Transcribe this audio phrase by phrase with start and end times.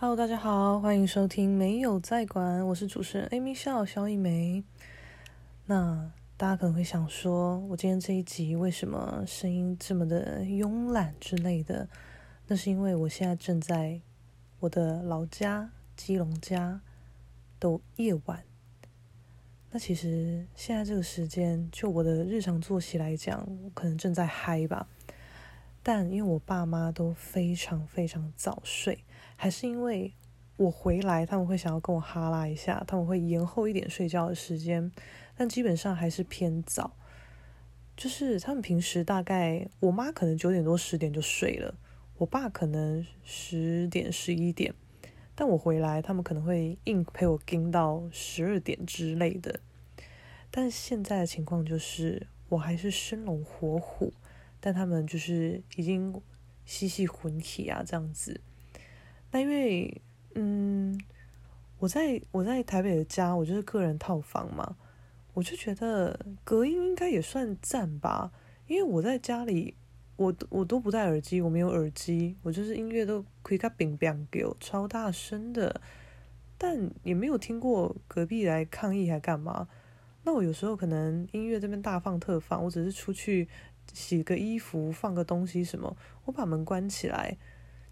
[0.00, 4.62] Hello，大家好，欢迎收听没有在管，我是主持人 Amy 笑萧一梅。
[5.66, 11.88] 那大家可能会想说，我今天这一集为什么声音这么的慵懒之类的？
[12.46, 14.00] 那是因为我现在正在
[14.60, 16.80] 我的老家基隆家
[17.58, 18.44] 的夜晚。
[19.72, 24.86] 那其实现在这个时间，就我的日常作息来讲，我可能正在嗨吧。
[25.82, 29.02] 但因为我爸妈都非常非常早睡，
[29.40, 30.12] 还是因为
[30.56, 34.90] 我回来，他们会想要跟我哈拉一下，他们会延后一点睡觉的时间，
[35.36, 36.96] 但基本上还是偏早。
[37.96, 41.76] 就是他们平时大概，我妈可能九点多十点就睡了，
[42.16, 44.74] 我爸可能十点十一点，
[45.36, 49.60] 但我回来，他们可能会硬陪我盯到十二点之类的。
[50.50, 54.12] 但现在的情况就是，我还是生龙活虎。
[54.60, 56.20] 但他们就是已经
[56.66, 58.40] 嬉戏魂体啊，这样子。
[59.30, 60.00] 那因为，
[60.34, 60.98] 嗯，
[61.78, 64.76] 我在我在台北的家，我就是个人套房嘛，
[65.34, 68.32] 我就觉得隔音应该也算赞吧。
[68.66, 69.74] 因为我在家里，
[70.16, 75.80] 我我都不戴耳机，我没有耳机，我就是音乐都可以开冰冰给我超大声的，
[76.56, 79.68] 但也没有听过隔壁来抗议还干嘛。
[80.24, 83.48] 那我有时候可能音乐这边大放特放，我只是出去。
[83.94, 87.38] 洗个衣服，放个东西什么，我把门关起来，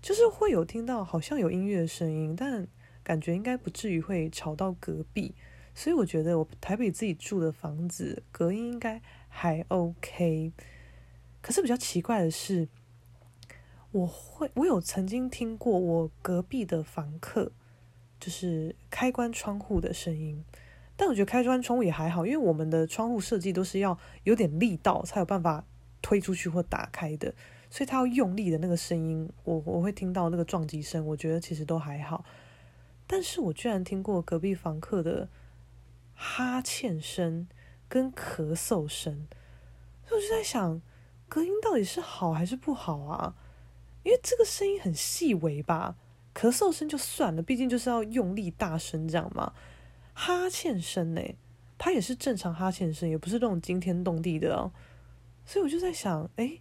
[0.07, 2.65] 就是会有听到好像有音乐的声音，但
[3.03, 5.35] 感觉应该不至于会吵到隔壁，
[5.75, 10.53] 所以我觉得我台北自己住的房子隔音应该还 OK。
[11.43, 12.69] 可是比较奇怪的是，
[13.91, 17.51] 我会我有曾经听过我隔壁的房客
[18.21, 20.45] 就是开关窗户的声音，
[20.97, 25.65] 但我觉得开关窗户也还好，因为我们的窗户设计都是要有点力道才有办法。
[26.03, 27.34] 推出去或打开的，
[27.70, 32.25] 所以他要用力的那个声音，我我会听到那个撞击声，我觉得其实都还好。
[33.06, 35.28] 但是我居然听过隔壁房客的
[36.14, 37.47] 哈欠声
[37.89, 39.28] 跟咳嗽声，
[40.06, 40.81] 所以我就在想，
[41.28, 43.34] 隔音到底是好还是不好啊？
[44.03, 45.97] 因为这个声音很细微吧，
[46.34, 49.53] 咳嗽声就算了，毕竟就是要用力大声这样嘛。
[50.15, 51.21] 哈欠声呢，
[51.76, 54.72] 它也是正常哈欠声，也不是那种惊天动地的哦。
[55.44, 56.59] 所以我就在想，哎，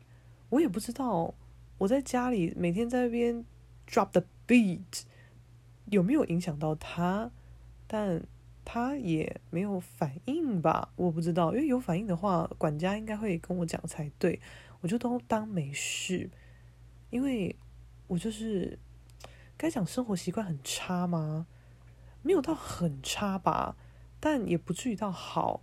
[0.56, 1.34] 我也不知道
[1.78, 3.44] 我在家里每天在那边
[3.88, 5.04] drop the beat
[5.88, 7.30] 有没有影响到他，
[7.86, 8.26] 但
[8.64, 10.94] 他也没有反应吧？
[10.96, 14.40] 我不知道，因为有反应的话，管家应该会跟我讲才对。
[14.80, 16.30] 我就都当没事，
[17.10, 17.56] 因为
[18.08, 18.80] 我就是
[19.58, 21.48] 该讲生活习惯很差吗？
[22.22, 23.76] 没有到很差吧，
[24.22, 25.62] 但也不至于到好。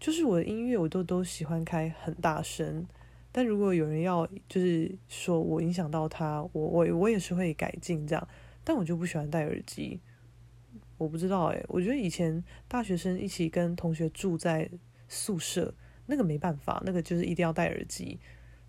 [0.00, 2.86] 就是我的音乐，我都都喜欢开很大声，
[3.32, 8.28] 但如果有人要就是说我影响到他，我我我也是会改进这样，
[8.62, 9.98] 但我就不喜欢戴耳机。
[10.98, 14.70] 我不知道哎、欸，我觉得以前大学生一起跟同学住在
[15.08, 15.74] 宿舍，
[16.06, 18.20] 那个没办法，那个就是一定要戴耳机。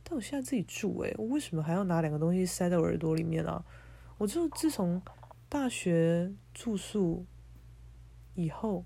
[0.03, 3.63] 但我现在自己住哎、欸，我为什么还要拿两个东西塞到耳朵里面啊？
[4.17, 5.01] 我就自从
[5.49, 7.25] 大学住宿
[8.35, 8.85] 以后。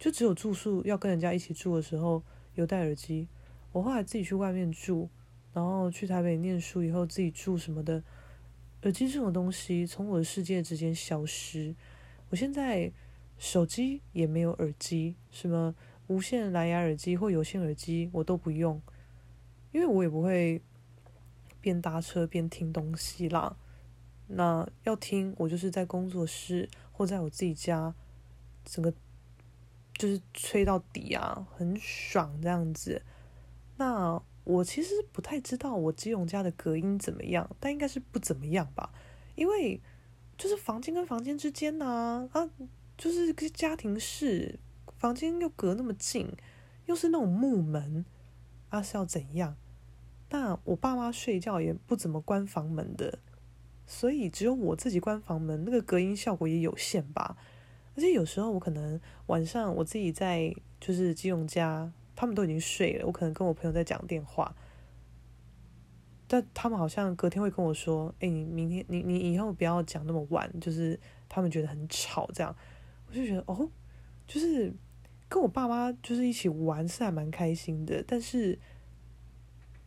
[0.00, 3.28] 就只有住宿要跟人家一起住的时候有戴耳机，
[3.72, 5.08] 我后来自己去外面住，
[5.52, 8.02] 然后去台北念书以后自己住什么的，
[8.82, 11.74] 耳机这种东西从我的世界之间消失。
[12.28, 12.92] 我现在
[13.38, 15.74] 手机也没有耳机，什么
[16.08, 18.80] 无线蓝牙耳机或有线耳机我都不用，
[19.72, 20.60] 因为我也不会
[21.60, 23.56] 边搭车边听东西啦。
[24.26, 27.94] 那要听我就是在工作室或在我自己家，
[28.64, 28.92] 整个。
[29.98, 33.02] 就是吹到底啊，很爽这样子。
[33.80, 38.92] 那我其实不太知道我基隆家的隔音怎么样，但应该是不怎么样吧。
[39.36, 39.80] 因为
[40.36, 42.50] 就是房间跟房间之间呢，啊，
[42.98, 44.58] 就是个家庭室，
[44.98, 46.30] 房间又隔那么近，
[46.84, 48.04] 又是那种木门，
[48.68, 49.56] 啊是要怎样？
[50.28, 53.18] 那我爸妈睡觉也不怎么关房门的，
[53.86, 57.38] 所以只有我自己关房门，那个隔音效果也有限吧。
[57.96, 61.90] 而且有时候我可能晚上我自己在就是基隆家，
[62.20, 64.54] 他们都已经睡了，我可能跟我朋友在讲电话，
[66.28, 71.00] 但他们好像隔天会跟我说：“哎，你明天你你以后不要讲那么晚，就是
[71.30, 72.54] 他们觉得很吵。”这样
[73.08, 73.66] 我就觉得哦，
[74.26, 74.70] 就是
[75.30, 78.58] 跟我爸妈就是一起玩是还蛮开心的，但是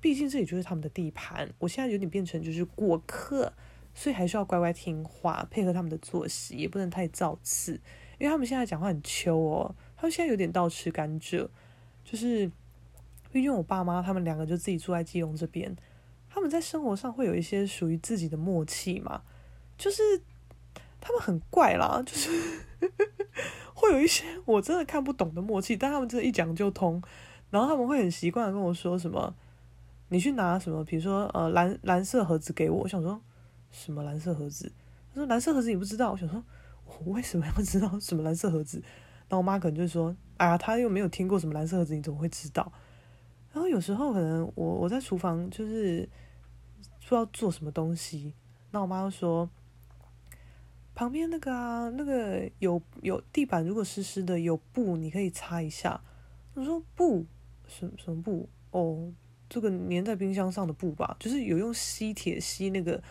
[0.02, 3.54] 毕竟这里就是他们的地盘，我现在有点变成就是过客。
[3.96, 7.74] 所以还是要乖乖听话，配合他们的作息，也不能太造次，
[8.18, 9.76] 因为他们现在讲话很秋哦。
[9.96, 11.48] 他们现在有点倒吃甘蔗，
[12.04, 12.52] 就是
[13.32, 15.76] 毕竟我爸妈他们两个就自己住在基隆这边，
[16.30, 19.22] 他们在生活上会有一些属于自己的默契嘛。
[19.78, 20.02] 就是
[21.02, 22.30] 他们很怪啦，就是
[23.74, 27.02] 会有一些我真的看不懂的默契，但他们真的一讲就通。
[27.50, 29.36] 然后他们会很习惯的跟我说什么，
[30.10, 32.84] 你去拿什么，比如说呃蓝蓝色盒子给我。
[32.84, 33.20] 我想说
[33.72, 34.72] 什么蓝色盒子？
[35.14, 36.12] 他说蓝色盒子你不知道？
[36.12, 36.44] 我想说
[36.86, 38.82] 我为什么要知道什么蓝色盒子？
[39.30, 42.72] 然后我妈可能就说，哎呀，他又没有听过什么蓝色盒子，你怎么会知道？
[43.52, 46.08] 然后有时候可能我我在厨房就是
[47.02, 48.34] 不知道做什么东西，
[48.72, 49.50] 那我妈就说。
[50.96, 56.00] 旁边那个啊，那个有有地板，如果湿湿的，有布你可以擦一下。
[56.54, 57.26] 我说布
[57.68, 58.48] 什什么布？
[58.70, 59.12] 哦，
[59.50, 63.02] 这个粘在冰箱上的布吧，就是有用吸铁吸那个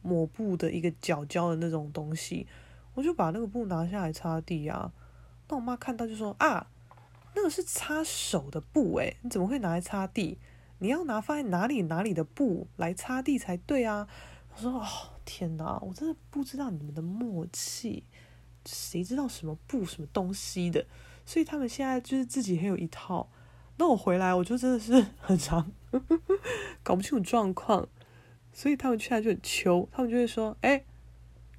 [0.00, 2.46] 抹布的一个角胶的那种东西。
[2.94, 4.90] 我就把那个布拿下来擦地啊。
[5.50, 6.70] 那我妈看到就说啊，
[7.34, 10.38] 那个是擦手的布诶，你怎么会拿来擦地？
[10.78, 14.08] 你要拿放在哪里哪里的布来擦地才对啊。
[14.54, 14.86] 我说哦。
[15.26, 18.02] 天哪，我真的不知道你们的默契，
[18.66, 20.84] 谁知道什么布什么东西的？
[21.24, 23.28] 所以他们现在就是自己很有一套。
[23.76, 25.70] 那我回来，我就真的是很长
[26.82, 27.88] 搞不清楚状况，
[28.52, 30.84] 所以他们现在就很糗，他们就会说：“哎，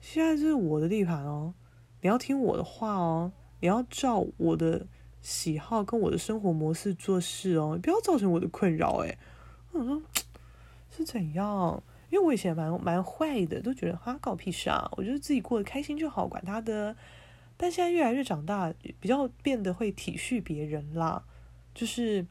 [0.01, 1.53] 现在是我的地盘哦，
[2.01, 4.85] 你要听我的话哦，你要照我的
[5.21, 9.17] 喜好跟我的生活模式做事哦，不要造成我的困扰。”哎，
[9.71, 10.01] 我说
[10.91, 11.81] 是怎样？
[12.09, 14.91] 因为我以前蛮蛮坏的，都觉得哈，搞屁事啊！
[14.97, 16.93] 我觉得自己过得开心就好，管他的。
[17.55, 21.23] 但现在越来越长大，比较变得会体恤别人啦。
[21.73, 22.25] 就是，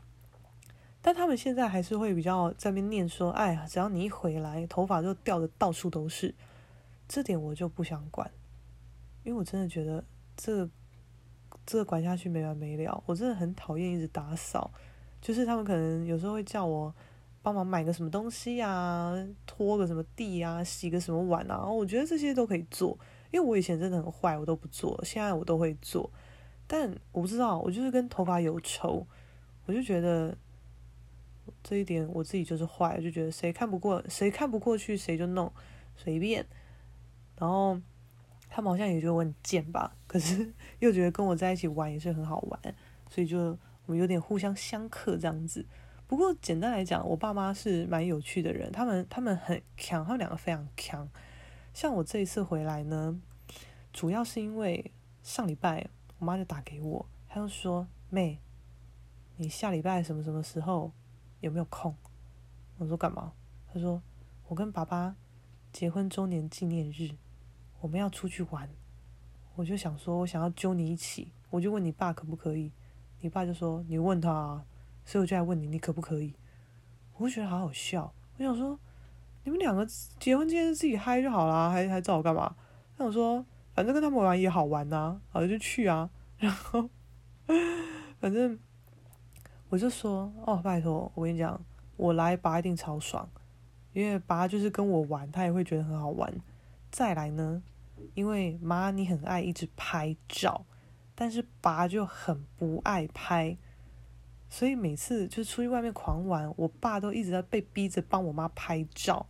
[1.01, 6.35] 但他们现在还是会比较在那边念说：“哎呀，只要你一回来，头发就掉的到处都是。”
[7.09, 8.31] 这点我就不想管，
[9.25, 10.05] 因为我真的觉得
[10.37, 10.69] 这
[11.71, 13.03] 这个管下去没完没了。
[13.07, 14.71] 我真的很讨厌一直打扫，
[15.21, 16.95] 就是他们可能有时候会叫我。
[17.43, 22.91] 帮忙买个什么东西啊，拖个什么地啊，洗个什么碗啊，我觉得这些都可以做，
[23.31, 26.11] 因为我以前真的很坏，我都不做，现在我都会做。
[26.67, 29.07] 但我不知道，我就是跟头发有仇，
[29.65, 30.37] 我就觉得
[31.63, 35.51] 这一点我自己就是坏，就觉得谁看不过，谁看不过去，谁就弄，
[35.97, 36.45] 随便。
[37.39, 37.81] 然后
[38.51, 42.75] 他们好像也觉得我很贱吧，可是 又觉得跟我在一起玩也是很好玩，
[43.09, 45.65] 所以就我们有点互相相克这样子。
[46.07, 51.09] 不过简单来讲，我爸妈是蛮有趣的人，他们他们很强，他们两个非常强。
[51.73, 53.21] 像我这一次回来呢，
[53.93, 54.91] 主要是因为
[55.23, 55.87] 上礼拜
[56.19, 58.41] 我妈就打给我，她就说：“妹，
[59.37, 60.91] 你下礼拜什么什么时候
[61.39, 61.95] 有没有空？”
[62.79, 63.33] 我说：“干嘛？”
[63.73, 64.03] 她说
[64.49, 65.15] ：“我跟爸爸
[65.73, 67.11] 结婚周年纪念日，
[67.81, 68.69] 我们要出去玩。”
[69.57, 72.73] 我就想说，我想要揪你一起，我就问你爸可不可以？
[73.21, 74.65] 你爸就说：“你问他啊。”
[75.05, 76.35] 所以我就来问你，你可不可以？
[77.17, 78.13] 我会觉得好好笑。
[78.39, 78.79] 我想说，
[79.45, 79.85] 你们两个
[80.19, 82.55] 结婚纪念日自己嗨就好啦，还还找我干嘛？
[82.97, 83.45] 那我说，
[83.75, 86.09] 反正跟他们玩也好玩呐，啊，好就去啊。
[86.39, 86.89] 然后，
[88.21, 88.59] 反正
[89.69, 91.61] 我就说，哦，拜托，我跟你讲，
[91.97, 93.29] 我来爸一定超爽，
[93.93, 96.33] 因为爸就是跟我玩，他也会觉得很好玩。
[96.91, 97.63] 再来呢，
[98.15, 100.67] 因为妈你很爱一直拍照，
[101.15, 103.57] 但是爸就很不爱拍。
[104.49, 109.25] 所以每次就是出去外面狂玩，我爸都一直在被逼着帮我妈拍照，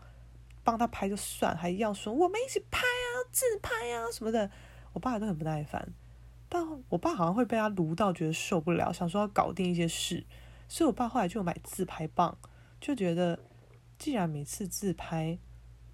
[0.64, 4.50] 帮他拍就算，还要说我们一起拍啊、自拍啊什么的，
[4.94, 5.92] 我爸都很不耐烦。
[6.48, 10.24] 但我爸好像会被他卢到，觉得受不了，想说要搞定一些事，
[10.68, 12.38] 所以我爸后来就买自拍棒，
[12.80, 13.38] 就觉得
[13.98, 15.38] 既然每次自拍，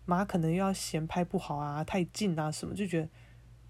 [0.07, 3.09] 妈可能又要嫌拍不好啊、太近啊什么，就觉得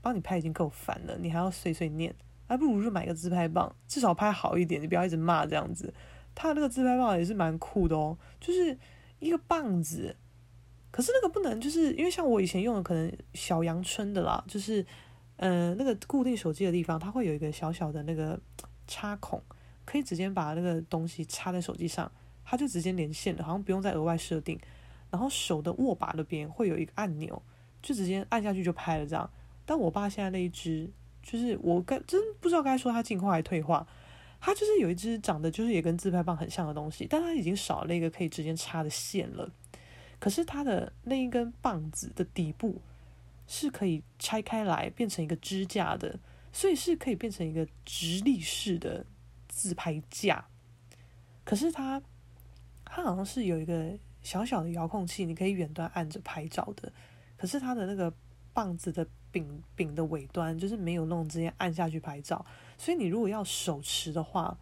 [0.01, 2.15] 帮你拍已经够烦了，你还要碎碎念。
[2.49, 5.93] 还不如就买个自拍棒，至少拍好一点，你不要一直骂这样子。
[6.33, 8.79] 他那个自拍棒也是蛮酷的哦，就是
[9.19, 10.15] 一个棒子，
[10.93, 14.87] 可是那个不能，就是因为像我以前用的可能小阳春的啦，就是
[15.39, 18.39] 呃那个固定手机的地方，它会有一个小小的那个
[18.87, 19.43] 插孔，
[19.85, 22.13] 可以直接把那个东西插在手机上，
[22.45, 24.57] 它就直接连线了，好像不用再额外设定。
[25.17, 27.43] 然后手的握把那边会有一个按钮，
[27.81, 29.31] 就直接按下去就拍了这样。
[29.65, 30.91] 但我爸现在那一只。
[31.23, 33.85] 就是我该真不知道该说它进化还退化，
[34.39, 39.53] 它就是有一只长得就是也跟自拍棒很像的东西，但它已经少了一个可以直接插的线了。
[40.21, 42.81] 可是它的那一根棒子的底部
[43.49, 46.17] 是可以拆开来变成一个支架的，
[46.53, 49.05] 所以是可以变成一个直立式的
[49.49, 50.47] 自拍架。
[51.43, 52.01] 可是它
[52.85, 56.93] 它好像是有一个小小的遥控器，你可以远端按着拍照的。
[57.37, 58.13] 可是它的那个
[58.53, 59.07] 棒子的。
[59.33, 62.43] 柄柄的尾端就是没有弄直接按下去拍照，
[62.79, 64.57] 所以你如果要手持的话，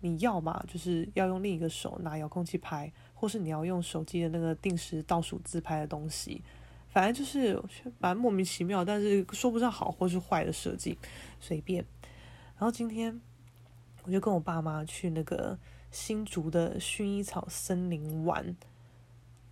[0.00, 6.42] 你要嘛就是要用另一个手拿遥控器拍，或是你要用手机的那个定时倒数自拍的东西。
[6.88, 7.62] 反正就是
[8.00, 10.98] 蛮莫名其妙，但是说不上好或是坏的设计，
[11.38, 11.84] 随便。
[12.56, 13.20] 然后今天
[14.02, 15.56] 我就跟我爸妈去那个
[15.92, 18.56] 新竹的薰衣草森林玩，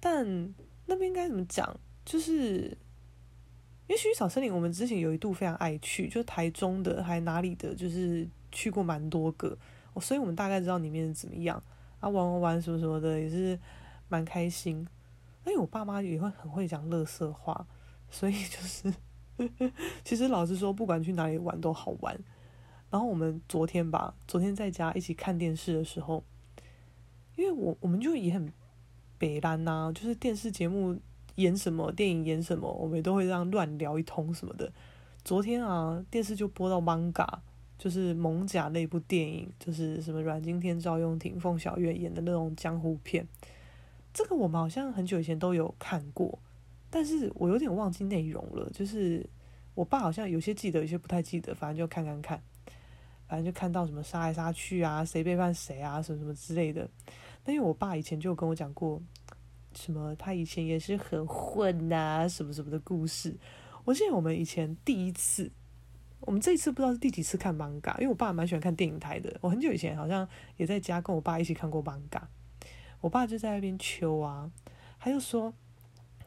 [0.01, 0.55] 但
[0.87, 1.79] 那边应该怎么讲？
[2.05, 2.77] 就是
[3.87, 9.57] 因为薰衣草森林，我们之前有一度非常爱去，就台中的还哪里的，就是去过蛮多个，
[10.01, 11.63] 所以我们大概知道里面怎么样
[12.01, 13.59] 啊，玩玩玩什么什么的也是
[14.09, 14.87] 蛮开心。
[15.47, 17.67] 因为我爸妈也会很会讲乐色话，
[18.11, 18.93] 所以就是，
[20.05, 22.19] 其实老实说，不管去哪里玩都好玩。
[22.91, 26.23] 然后我们昨天吧，昨天在家一起看电视的时候，
[27.37, 28.53] 因为我我们就也很
[29.21, 30.99] 北兰呐，就是电视节目
[31.35, 34.73] 演什么，电影演什么，我们都会这样乱聊一通什么的。
[35.23, 37.23] 昨天啊，电视就播到《艋舺》，
[37.79, 43.29] 就是《艋舺》那部电影，就是什么阮经天、赵又廷、凤小岳演的那种江湖片。
[44.15, 46.39] 这个我们好像很久以前都有看过，
[46.89, 48.71] 但是我有点忘记内容了。
[48.71, 49.29] 就是
[49.75, 52.43] 我爸好像有些记得，有些不太记得，反正就看看看，
[53.29, 56.89] 反正就看到什么杀来杀去啊，谁背叛谁啊，什么什么之类的。
[57.45, 59.01] 那因为我爸以前就有跟我讲过，
[59.75, 63.37] 什么他以前也是很混呐、啊，什么什么的故事。
[63.85, 65.51] 我记得我们以前第一次，
[66.21, 69.35] 我们这一次不知道是第几次看艋舺，因为我爸蛮喜欢看电影台的。
[69.41, 72.21] 我很久以前好像也在家跟我爸一起看过艋舺。
[73.01, 74.51] 我爸就在那边求啊，
[74.99, 75.55] 他就说：“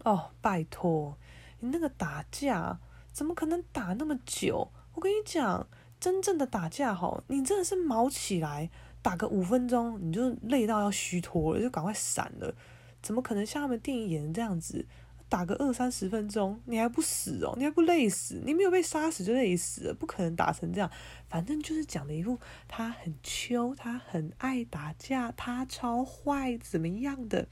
[0.03, 1.15] 哦，拜托，
[1.59, 2.79] 你那个打架
[3.11, 4.71] 怎么可能打那么久？
[4.95, 5.67] 我跟你讲，
[5.99, 8.71] 真正的打架吼，你真的是毛起来
[9.03, 12.55] 打个五分钟，你就累到要虚脱了，就赶快闪了。
[13.03, 14.83] 怎么可能像他们电影演的这样子？”
[15.29, 17.55] 打个二三十分钟，你还不死哦？
[17.57, 18.39] 你还不累死？
[18.45, 20.87] 你没有被杀死就累死了，不可能打成这样。
[21.27, 27.47] 反正就是讲的一副他很秋，他很爱打架，他超坏，怎么样的？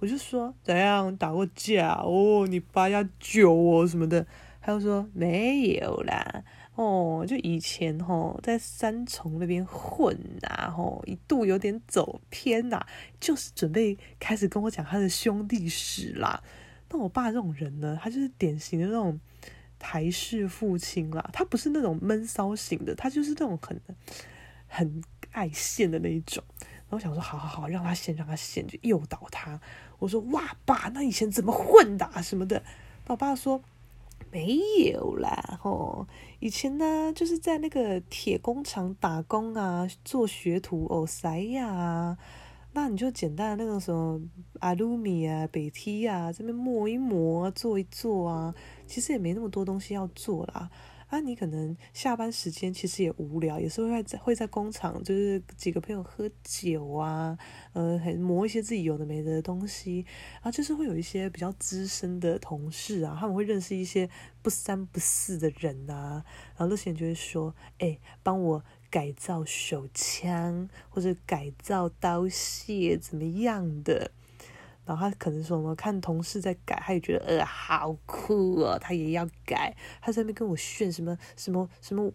[0.00, 2.48] 我就说怎样打过架哦？
[2.48, 4.26] 你八加九哦什么的？
[4.60, 6.42] 他就说没有啦，
[6.76, 12.80] 哦，就以前、哦、在三重那边混呐，吼一度有点走偏呐，
[13.20, 16.42] 就是准备开始跟我讲他的兄弟史啦。
[16.88, 19.20] 那我爸这种人呢，他就是典型的那种
[19.78, 21.28] 台式父亲啦。
[21.32, 23.80] 他不是那种闷骚型的，他就是那种很
[24.66, 26.42] 很爱现的那一种。
[26.88, 29.60] 然后我想说，好好好，让他现，让他现，就诱导他。
[29.98, 32.22] 我说，哇，爸，那以前怎么混的啊？
[32.22, 32.62] 什么的？
[33.06, 33.62] 那我爸说，
[34.30, 34.58] 没
[34.92, 36.06] 有啦，吼，
[36.38, 42.16] 以前呢，就是在那个铁工厂打工啊，做学徒哦，塞呀。
[42.72, 44.20] 那你就简单的那种什么
[44.60, 48.54] 阿鲁米啊、北梯啊，这边磨一磨、做一做啊，
[48.86, 50.70] 其实也没那么多东西要做啦。
[51.10, 57.36] 啊，你可能下班时间其实也无聊，也是会在会在工厂，就是几个朋友喝酒啊，
[57.72, 60.06] 呃，还磨一些自己有的没的东西。
[60.40, 64.08] 啊，就是会有一些比较资深的同事啊，他们会认识一些
[64.40, 66.24] 不三不四的人啊，
[66.56, 74.10] 然后那些人就会说：“哎，帮我。”改造手枪或者改造刀械怎么样的？
[74.90, 79.72] 然后他可能说什么看同事在改，他也觉得呃好酷哦，他也要改。
[80.00, 82.12] 他在那边跟我炫什么什么什么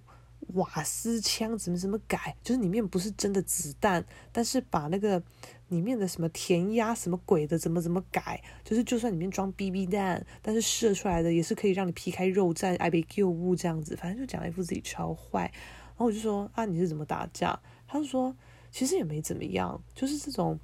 [0.55, 5.23] 瓦斯枪怎么怎么改，就是里面不是真的子弹，但是把那个
[5.69, 13.95] 里面的什么填压什么鬼的怎么怎么改，就是就算里面装 BB 弹，但是射出来的也是可以让你皮开肉绽、爱被救物这样子。
[13.95, 15.43] 反正就讲了一副自己超坏。
[15.43, 17.57] 然后我就说啊，你是怎么打架？
[17.87, 18.35] 他就说
[18.69, 20.59] 其实也没怎么样，就是这种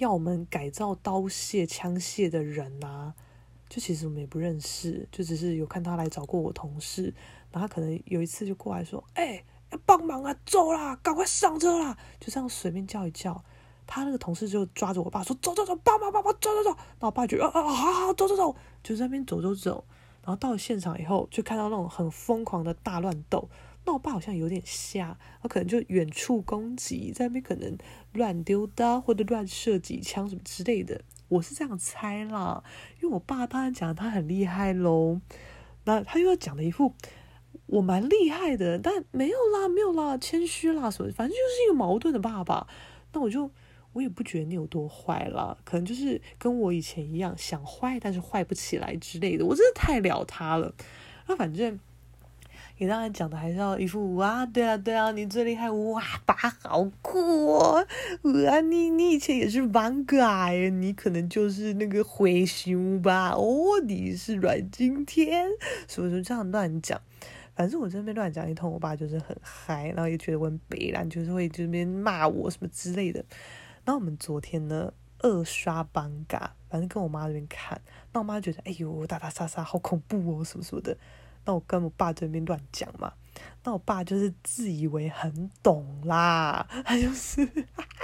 [0.00, 3.14] 要我们改造刀械、枪械的人啊，
[3.68, 7.14] 就其实我们也不认识，就只是有看他来找过我同事，
[7.52, 13.44] 然后可能有一次就过来说，哎、要帮忙啊，走啦，赶快上车啦，就这样随便叫一叫，
[13.86, 19.84] 他那个同事就抓着我爸说，走走走，帮忙帮忙，走走走，然后我爸就啊啊好好走走走，就在那边走走走，
[20.24, 23.50] 然后到了现场以后，就看到那种很疯狂的大乱斗。
[23.92, 27.76] 我爸好像有点瞎，他可能就远处攻击，在那边可能
[28.12, 32.62] 乱丢刀或者乱射几枪什么之类的，我是这样猜啦。
[33.00, 35.20] 因为我爸当然讲他很厉害喽，
[35.84, 36.94] 那他又要讲的一副
[37.66, 42.66] 我蛮厉害的，但没有啦，没有啦，谦虚啦什么，反正就是一个矛盾的爸爸。
[43.12, 43.50] 那我就
[43.92, 49.44] 我也不觉得你有多坏啦，可能就是跟我以前一样想坏，但是坏不起来之类的。
[49.46, 50.74] 我真的太了他了，
[51.26, 51.78] 那反正。
[52.80, 57.18] 你当然讲的还是要一副哇，对啊对啊，你最厉害哇，爸好酷
[57.48, 57.86] 哦，
[58.22, 63.32] 哇，你你以前也是艋舺，你可能就是那个灰熊吧？
[63.32, 65.46] 哦，你是阮经天，
[65.86, 66.98] 什么什么这样乱讲，
[67.54, 73.22] 反正我这边乱讲一通，我爸就是很嗨，然后也觉得我北烂，就是会这边骂我什么之类的。
[73.84, 76.38] 然后我们昨天呢二刷艋舺，
[76.70, 77.78] 反正跟我妈那边看，
[78.14, 80.96] 那我妈觉得哎呦打打杀杀好恐怖哦什么什么的，
[81.50, 83.12] 那我跟我爸这边乱讲嘛，
[83.64, 87.44] 那我爸就是自以为很懂啦，他就是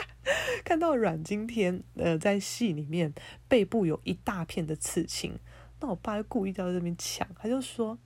[0.65, 3.15] 看到阮经天呃在戏里面
[3.47, 5.38] 背部有一大片的刺青，
[5.79, 7.97] 那我爸就故意在这边抢，他就说，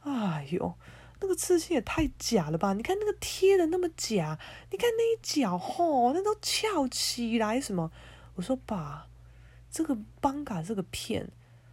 [0.00, 0.74] 哎呦。
[1.20, 2.72] 那个刺青也太假了吧！
[2.74, 4.38] 你看那个贴的那么假，
[4.70, 7.90] 你看那一角吼，那都翘起来什么？
[8.36, 9.08] 我说爸，
[9.68, 11.28] 这个邦嘎这个片，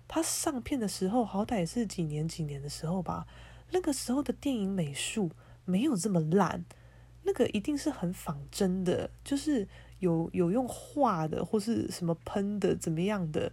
[0.08, 3.26] 它上片的时候好歹也是几年几年的时候吧？
[3.72, 5.32] 那个时候的电影美术
[5.66, 6.64] 没有这么烂，
[7.24, 9.68] 那个一定是很仿真的，就是
[10.00, 13.52] 有有用画的或是什么喷的怎么样的。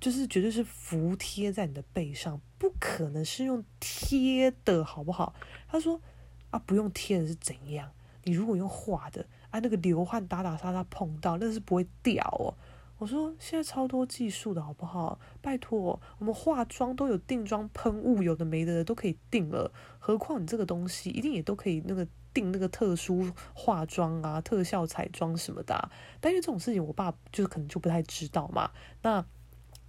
[0.00, 5.34] 就是绝对是服贴在你的背上，不可能是用贴的，好不好？
[5.68, 6.00] 他说
[6.48, 7.92] 啊，不用贴的是怎样？
[8.24, 12.56] 你如果用画的，啊，那个流汗打打杀杀碰到，那是不会掉哦。
[13.00, 15.18] 我说现在超多技术的好不好？
[15.40, 25.90] 拜托，我们化妆都有定妆喷雾，有的没的都可以定了，何况你这个东西一定也都可以那个定那个特殊化妆啊、特效彩妆什么的。
[26.20, 28.70] 但因为这种事情，我爸就是可能就不太知道嘛。
[29.02, 29.24] 那。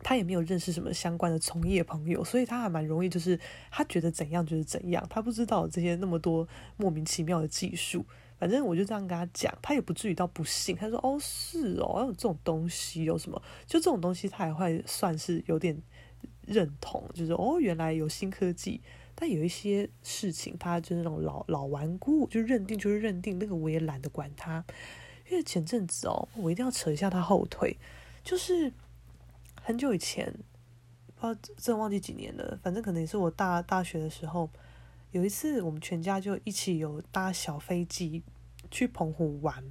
[0.04, 3.40] 他也没有认识什么相关的从业朋友，所以他还蛮容易，就是
[3.70, 8.04] 他觉得怎样就是怎样，他不知道这些那么多莫名其妙的技术。
[8.42, 10.76] 反正我就这样跟他讲，他也不至于到不信。
[10.76, 13.40] 他说：“哦，是哦，有这种东西，有什么？
[13.68, 15.80] 就这种东西，他也会算是有点
[16.48, 18.82] 认同，就是哦，原来有新科技。
[19.14, 23.38] 但有一些事情，他就是那种老老顽固，就认定就是认定。
[23.38, 24.66] 那个我也懒得管他，
[25.30, 27.78] 因为前阵子哦，我一定要扯一下他后腿，
[28.24, 28.74] 就是。”
[29.64, 30.26] 很久以前，
[31.16, 32.58] 不知道真忘记几年了。
[32.64, 34.50] 反正可能也是我大大学的时候，
[35.12, 38.24] 有一次我们全家就一起有搭小飞机
[38.70, 39.64] 去澎湖玩。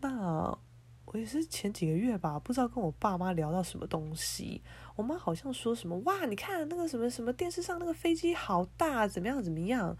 [0.00, 0.58] 那
[1.04, 4.62] 我也是前几个月吧，不知道跟我爸妈聊到什么东西，
[4.96, 9.96] 我妈好像说什么哇，你看那个什么什么电视上那个飞机好大，怎么样怎么样？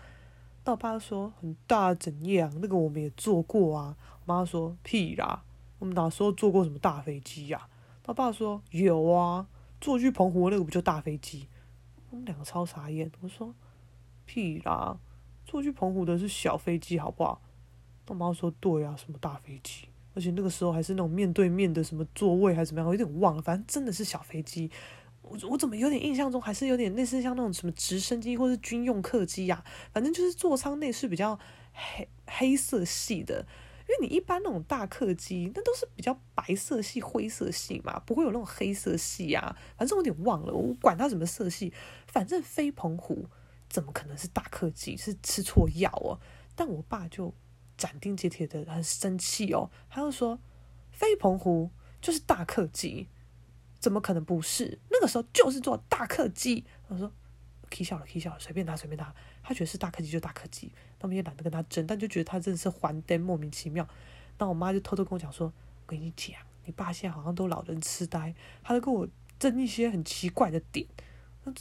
[0.64, 2.50] 那我爸说很大怎样？
[2.62, 3.96] 那个我们也坐过啊。
[4.24, 5.44] 我妈说屁啦，
[5.78, 7.68] 我们哪时候坐过什么大飞机呀？
[8.02, 9.46] 他爸说有啊，
[9.80, 11.48] 坐去澎湖那个不就大飞机？
[12.10, 13.12] 我们两个超傻眼。
[13.20, 13.54] 我说
[14.24, 14.98] 屁啦，
[15.44, 17.40] 坐去澎湖的是小飞机，好不好？
[18.08, 19.86] 我妈说对啊，什么大飞机？
[20.14, 22.86] 而且那个时候还是那种面对面的什么座位还是怎么样？
[22.86, 24.70] 我有点忘了，反正真的是小飞机。
[25.22, 29.64] 我我怎么有点印象中还是有点类似像那种什么直升机或是军用客机呀？
[29.92, 31.38] 反正就是座舱内是比较
[31.72, 33.46] 黑黑色系的。
[33.88, 39.56] 因为你一般那种大客机，那都是比较白色系、灰色系嘛，不会有那种黑色系啊。
[39.76, 41.72] 反正我有点忘了，我管它什么色系，
[42.06, 43.26] 反正飞澎湖
[43.72, 44.96] 怎么可能是大客机？
[44.96, 46.20] 是吃错药哦。
[46.54, 47.34] 但我爸就
[47.78, 50.38] 斩钉截铁的很生气哦，他就说
[50.90, 53.08] 飞澎湖就是大客机，
[53.80, 54.78] 怎么可能不是？
[54.90, 56.66] 那个时候就是坐大客机。
[56.88, 57.10] 我说。
[57.70, 59.14] 起笑了，起笑了，随便他，随便他。
[59.42, 63.88] 他觉得是大客机就大客机，他们也懒得跟他争，但就觉得他真的是还灯，莫名其妙。
[64.36, 65.46] 那我妈就偷偷跟我讲说
[65.80, 69.08] ：“我跟你讲，你爸现在好像都老人痴呆，他都跟我
[69.38, 70.86] 争一些很奇怪的点，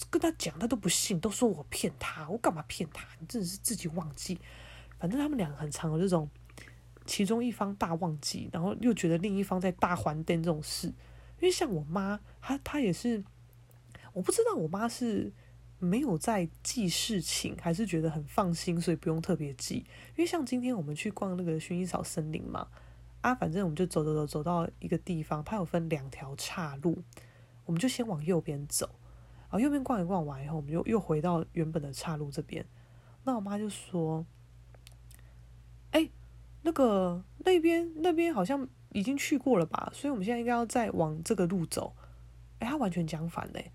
[0.10, 3.08] 跟他讲他都不信，都说我骗他，我干嘛骗他？
[3.20, 4.39] 你真的是自己忘记。
[5.00, 6.30] 反正他们两个很常有这种，
[7.06, 10.88] 其中一方大忘记，然后又觉得另一方在大还灯这种事。
[10.88, 13.24] 因为像我妈，她她也是，
[14.13, 15.34] 我不知道我妈是。
[15.84, 19.78] 没有在记事情，还是觉得很放心，所以不用特别记。
[20.10, 22.67] 因为像今天我们去逛那个薰衣草森林嘛，
[23.22, 27.02] 啊，反正我们就走走走走到一个地方，它有分两条岔路，
[27.65, 28.91] 我们就先往右边走，
[29.52, 32.66] 然后右边逛一逛完以后，我们就又回到原本的岔路这边。
[33.26, 34.26] 那我妈就说
[35.92, 36.10] ：“哎，
[36.62, 39.92] 那个那边那边好像已经去过了吧？
[39.94, 41.94] 所以我们现在应该要再往这个路走。”
[42.60, 43.72] 哎，她完全讲反嘞。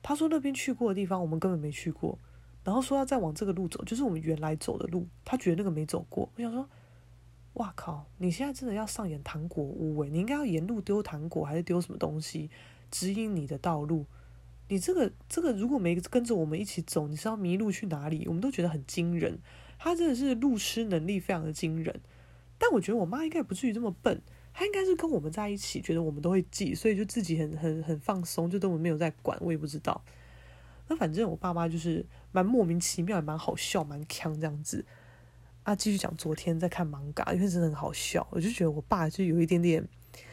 [0.00, 2.18] 他说那边去过的地方，我们根本没去过。
[2.64, 5.06] 然后说要再往这个路走，就是我们原来走的路。
[5.24, 6.30] 他觉得那个没走过。
[6.34, 6.66] 我想说，
[7.54, 8.06] 哇靠！
[8.16, 12.50] 你现在真的要上演糖果屋诶，你应该要沿路丢糖果，还是丢什么东西
[12.90, 14.06] 指引你的道路？
[14.68, 18.24] 你这个这个如果没跟着我们一起走，你是要迷路去哪里？
[18.26, 19.38] 我们都觉得很惊人。
[19.78, 22.00] 他真的是路痴能力非常的惊人。
[22.58, 24.20] 但我觉得我妈应该不至于这么笨。
[24.52, 29.38] 她应该是跟我们在一起，觉得我们都会记，所以就自己很很很放松，就都没有在管。
[29.40, 30.02] 我也不知道。
[30.88, 34.84] 那反正我爸妈就是蛮莫名其妙，也蛮好笑，蛮锵这样子。
[35.62, 38.26] 啊，继续讲昨天在看艋舺，因为真的很好笑。
[38.32, 39.86] 我就觉得我爸就有一点点，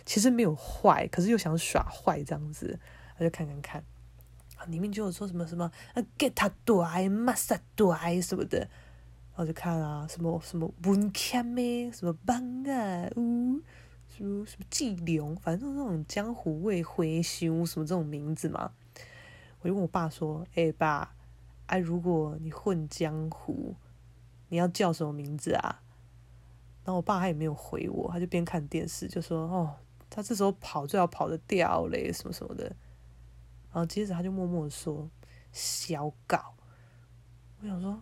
[0.06, 2.80] 其实没有坏，可是又想耍坏这样子。
[3.19, 3.84] 我就看看看，
[4.67, 8.60] 里面就有说什么什么啊，get 他对，must 对什么的。
[8.60, 13.62] 然后就看啊，什么什么文谦咩，什么艋舺呜。
[14.08, 18.71] 什么什么季龙，反正那种江湖味回修什么这种名字嘛。
[19.60, 21.13] 我就问我爸说：“哎、爸，
[21.65, 23.75] 哎、如果你混江湖，
[24.47, 25.82] 你要叫什么名字啊？”
[26.86, 29.75] 然后我爸他也没有回我，他就边看电视就说：“哦，
[30.10, 32.73] 他这时候跑最好跑得掉嘞，什么什么的。”
[33.75, 35.11] 然后接着他就默默的说
[35.51, 36.55] ：“小告。”
[37.61, 38.01] 我想说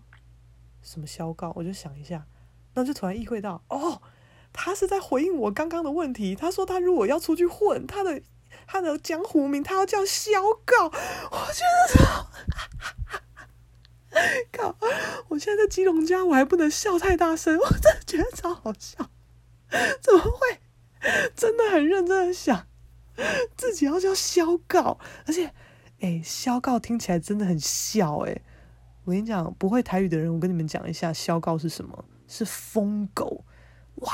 [0.84, 2.28] 什么小告，我就想一下，
[2.76, 4.00] 那就突然意会到，哦。
[4.56, 6.36] 他是在回应我刚刚的问题。
[6.36, 8.22] 他说他如果要出去混，他的
[8.68, 10.30] 他的江湖名他要叫小
[10.64, 10.86] 告。
[10.86, 12.28] 我觉得说，
[14.52, 14.78] 靠！
[15.30, 19.10] 我现在在基隆家，我还不能笑太大声，我真的觉得超好笑。
[20.00, 20.60] 怎么会？
[21.36, 22.68] 真的很认真的想
[23.58, 25.52] 自己要叫小告，而且，
[26.04, 28.42] 哎，小告听起来真的很笑哎。
[29.06, 32.04] 我跟你讲，不会台语的人，我跟你们讲一下，小告是什么？
[32.28, 33.46] 是疯狗。
[33.96, 34.14] 哇，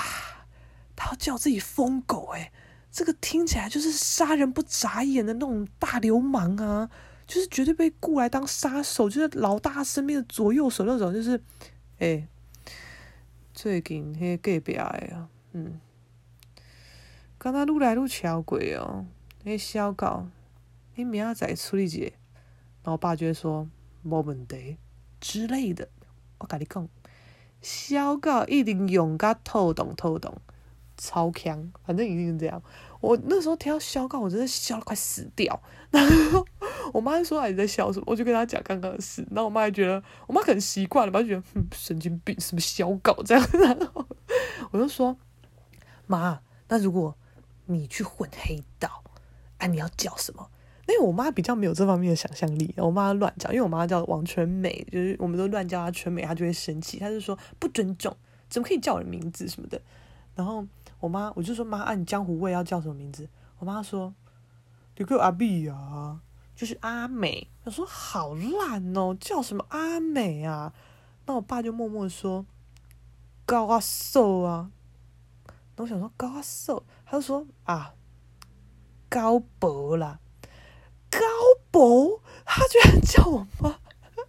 [0.96, 2.52] 他要叫自己疯狗哎，
[2.92, 6.88] 这个听起来就是杀人不眨眼的那种大流氓啊，
[7.26, 11.42] 就是绝对被雇来当杀手，就是老大身边的左右手那种，就是
[11.98, 12.28] 哎，
[13.52, 15.80] 最近那隔壁的啊，嗯，
[17.40, 19.08] 刚刚愈来愈巧鬼哦，
[19.44, 20.28] 那小狗，
[21.00, 22.00] 你明仔再处理一下，
[22.84, 23.66] 然后我爸就会说
[24.02, 24.78] 没问题
[25.22, 25.88] 之类的，
[26.40, 26.88] 我跟你讲。
[27.62, 30.42] 小狗一定勇敢透懂透懂，
[30.98, 32.62] 超强，反正一定是这样。
[33.00, 35.62] 我那时候听到小狗，我真的笑得快死掉。
[35.90, 36.46] 然后
[36.94, 39.26] 我妈就说：“你在笑什么？”我就跟她讲刚刚的事。
[39.32, 43.48] 然后我妈还觉得，我妈可能习惯了吧，就觉得哼，神经病，什么小狗这样。
[43.54, 44.06] 然后
[44.72, 45.18] 我就说
[46.08, 47.18] ：“妈，那如果
[47.66, 49.04] 你去混黑道，
[49.58, 50.50] 啊，你要叫什么？”
[50.92, 58.16] 因为我妈比较没有这方面的想象力，我妈乱叫，因为我妈叫王春美，就是我们都乱叫她春美，她就会生气，她就说不尊重，
[58.50, 59.80] 怎么可以叫我的名字什么的。
[60.36, 60.66] 然后
[61.00, 63.30] 我妈我就说妈，按、啊、你江湖味要叫什么名字？
[63.60, 64.14] 我妈说
[64.98, 66.20] 你叫阿碧啊，
[66.56, 67.48] 就是阿美。
[67.66, 70.74] 我说好烂哦，叫什么阿美啊？
[71.28, 72.46] 那我爸就默默说
[73.46, 74.72] 高阿寿啊。
[75.76, 77.94] 那我想说高阿寿，他就说啊
[79.08, 80.20] 高博啦。
[81.10, 81.20] 高
[81.72, 83.80] 博，他居然叫我妈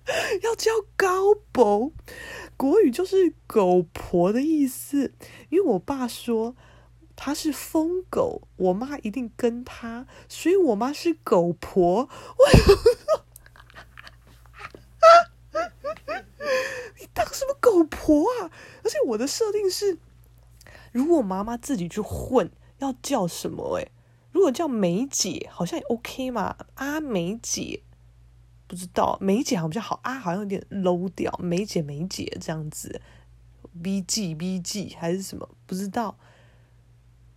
[0.42, 1.92] 要叫高博，
[2.56, 5.12] 国语就是狗婆的意思。
[5.50, 6.56] 因为我爸说
[7.14, 12.08] 他是疯狗，我妈一定跟他，所以我妈是狗婆。
[12.38, 12.46] 我
[16.98, 18.50] 你当什么狗婆啊？
[18.82, 19.98] 而且我的设定是，
[20.92, 23.78] 如果妈妈自己去混，要叫什么？
[23.78, 23.90] 哎。
[24.32, 26.56] 如果叫梅姐，好像也 OK 嘛。
[26.74, 27.82] 阿梅姐，
[28.66, 30.00] 不知道梅姐好像比较好。
[30.02, 31.32] 啊，好像有点 low 掉。
[31.42, 33.00] 梅姐，梅姐这样子
[33.82, 35.48] ，B G B G 还是什么？
[35.66, 36.16] 不知道。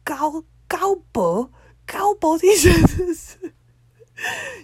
[0.03, 1.49] 高高博，
[1.86, 3.53] 高博听起来真的是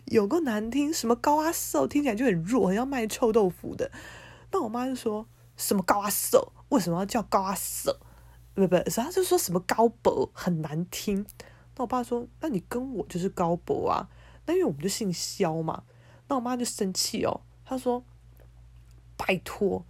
[0.06, 0.94] 有个难听。
[0.94, 3.90] 什么高阿瘦听起来就很弱，很像卖臭豆腐的。
[4.52, 7.98] 那我妈就说什么高阿瘦，为什么要叫高阿瘦？
[8.54, 11.26] 不不，然后就说什么高博很难听。
[11.84, 14.10] 我爸说：“那你跟我就是高博啊。”
[14.46, 15.84] 那因为我们就姓肖嘛。
[16.28, 18.04] 那我妈就生气哦，她说
[19.18, 19.86] ：“拜托，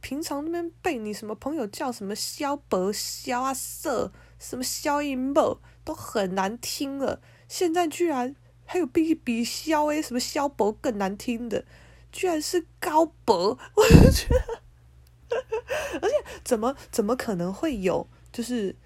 [0.00, 11.64] 平常那边被你什么朋友叫什么肖博、肖阿瑟、什么肖英博都很难听了，现在居然还有比比肖诶什么肖博更难听的，
[12.10, 14.28] 居然是高博，我就觉
[15.28, 15.44] 得，
[16.00, 18.76] 而且怎么怎么可能会有就是。”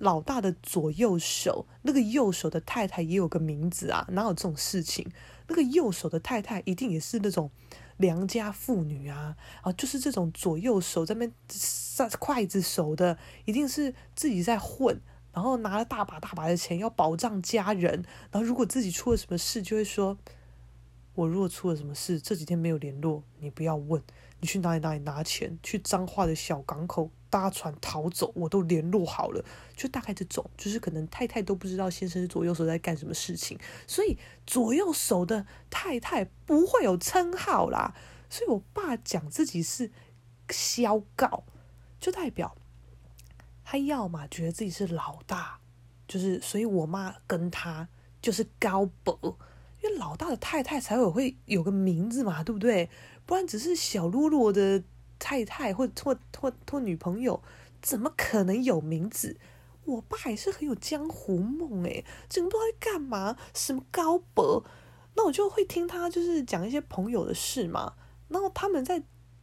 [0.00, 4.06] 老大的左右手，那个右手的太太也有个名字啊？
[4.12, 5.06] 哪有这种事情？
[5.46, 7.50] 那个右手的太太一定也是那种
[7.98, 9.36] 良家妇女啊！
[9.60, 14.98] 啊，就是这种左右手在那边撒刽子手的，一定是自己在混，
[15.34, 20.16] 然后拿了大把大把的钱要保障家人，然后如果自己出了什么事，就会说
[21.14, 24.02] ：“我如果出了什么事，这几天没有联络，你不要问，
[24.40, 29.42] 你去哪里哪里拿钱，去彰化的小港口。”搭船逃走，我都联络好了，
[29.76, 37.94] 就大概这种，就是可能太太都不知道先生左右手在干什么事情，所以左右手的太太不会有称号啦。
[38.28, 39.90] 所以我爸讲自己是
[40.50, 41.44] 小告，
[42.00, 42.56] 就代表
[43.64, 45.60] 他要么觉得自己是老大，
[46.08, 47.88] 就是所以我妈跟他
[48.20, 49.16] 就是高伯，
[49.82, 52.90] 因为老大的太太才会会有个名字嘛，对不对？
[53.24, 54.82] 不然只是小啰啰的。
[55.20, 57.40] 太太或或或或女朋友，
[57.80, 59.36] 怎么可能有名字？
[59.84, 64.64] 我爸也是很有江湖梦诶，整不知道在干嘛，什么高博，
[65.14, 67.94] 那我就会听他就是讲一些朋友的事嘛。
[68.28, 69.02] 然后他们在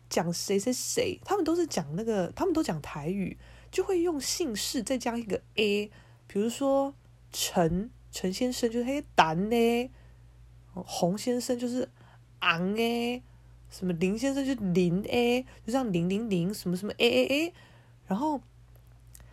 [0.09, 3.37] 讲谁谁谁，他们都是讲那个，他们都讲台语，
[3.69, 5.91] 就会用姓氏再加一个 A，
[6.27, 6.93] 比如说
[7.31, 9.91] 陈陈先生就是黑蛋呢，
[10.73, 11.89] 洪先生就是
[12.39, 13.23] 昂诶，
[13.69, 17.53] 什么林先生就林诶，就像零零零什么什么 A A A，
[18.08, 18.41] 然后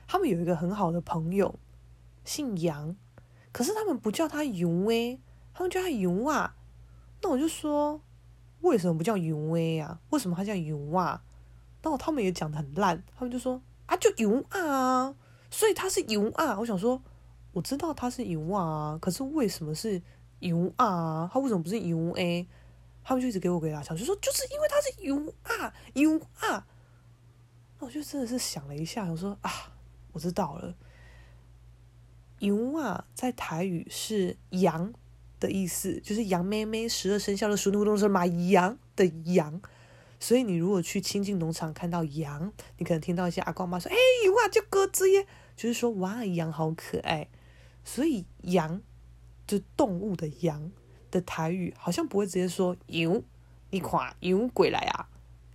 [0.06, 1.54] 他们有一个很好的朋友
[2.24, 2.96] 姓杨，
[3.52, 5.20] 可是他们不叫他杨诶，
[5.52, 6.56] 他们叫他杨啊，
[7.22, 8.00] 那我就说
[8.60, 10.00] 为什么不叫杨诶啊？
[10.10, 11.22] 为什么他叫杨啊？
[11.82, 15.14] 然后他们也讲的很烂，他们就说啊就杨啊。
[15.50, 16.58] 所以他是油啊！
[16.58, 17.00] 我想说，
[17.52, 20.02] 我知道他是油啊，可是为什么是
[20.40, 21.30] 油啊？
[21.32, 22.48] 他为什么不是油 A？
[23.04, 26.66] 他们就一直给我给他讲，就说就是因为他是油啊，油啊。
[27.78, 29.50] 那我就真的是想了一下，我说啊，
[30.12, 30.74] 我知道了，
[32.38, 34.92] 油啊在台语是羊
[35.38, 39.60] 的意思，就是羊妹妹十二生肖的属兔动物是马羊的羊。
[40.20, 43.96] 所以你如果去亲近农场看到羊，你可能听到一些阿公妈说：“哎，
[44.30, 47.28] 哇，叫鸽子耶！”就是说，哇，羊好可爱。
[47.84, 48.80] 所以羊，
[49.46, 50.72] 就动物的羊
[51.14, 53.22] 的台语，好像不会直接说“羊”，
[53.70, 55.08] 你看羊鬼来啊，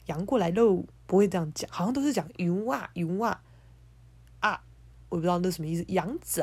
[0.06, 3.44] 羊过来喽，不会这样讲，好像都是讲“羊啊，羊啊”
[4.40, 4.64] 啊，
[5.10, 6.42] 我不知道那什么意思，羊仔，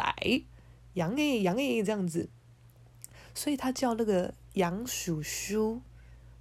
[0.92, 2.29] 羊诶，羊诶，这样子。
[3.35, 5.81] 所以他叫那个羊叔叔，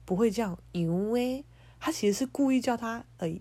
[0.03, 1.45] 不会叫羊诶。
[1.79, 3.39] 他其实是故意叫他呃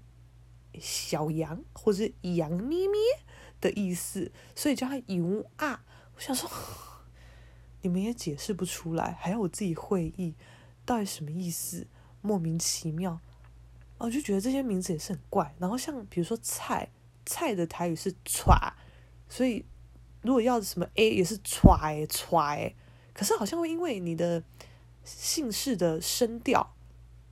[0.79, 3.01] 小羊或者是羊咩咩
[3.61, 5.85] 的意思，所以叫他油啊。
[6.15, 6.49] 我想说，
[7.85, 10.35] 你们也解释不出来，还要我自己会意，
[10.85, 11.87] 到底什么意思？
[12.23, 13.21] 莫名其妙。
[13.99, 15.55] 我就觉得这些名字也是很怪。
[15.59, 16.89] 然后像比如说菜，
[17.25, 18.73] 菜的台语是歘，
[19.29, 19.65] 所以
[20.23, 22.73] 如果要什么 a 也是歘歘，
[23.13, 24.43] 可是好像会因为你的
[25.05, 26.73] 姓氏的声调。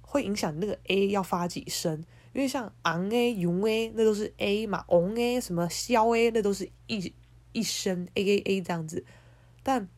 [0.03, 7.11] 会影响那个 a 要发几声，因为像昂 a、勇 a 那都是 a 嘛，昂 a 什么萧 a 那都是一
[7.53, 9.07] 一声 a a a 这样子。
[9.63, 9.89] 但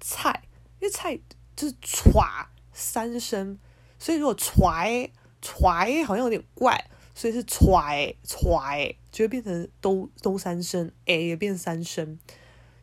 [0.00, 0.42] 菜，
[0.80, 1.18] 因为菜
[1.54, 3.58] 就是歘三声，
[3.98, 5.10] 所以如果歘
[5.42, 12.18] 歘好像有点怪，所以是歘歘就会变成都都三声，a 也变三声，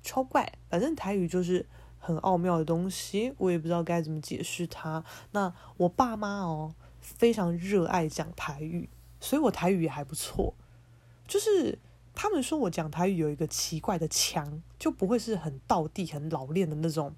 [0.02, 0.54] 超怪。
[0.70, 1.66] 反正台语就是。
[2.06, 5.06] 很奥妙的东西，我也不知道该怎么解释它。
[5.32, 8.90] 那我爸妈哦，非常热爱讲台语，
[9.22, 10.54] 所以我台语也还不错。
[11.26, 11.80] 就是
[12.14, 17.14] 他们说我讲台语有一个奇怪的腔，就不会是很道地、很老练的那种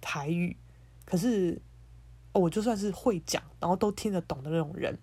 [0.00, 0.56] 台语。
[1.04, 1.60] 可是，
[2.32, 4.98] 我就算是会讲，然后都听得懂的那种人。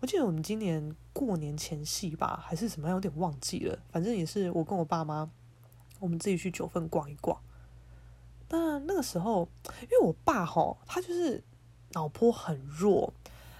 [0.00, 3.78] 我记得我们今年过年前夕吧，还是什么，有点忘记了。
[3.90, 5.30] 反正也是我跟我爸妈，
[5.98, 7.40] 我们自己去九份逛一逛。
[8.50, 9.48] 那那个时候，
[9.82, 11.42] 因为我爸吼，他就是
[11.92, 13.14] 脑波很弱，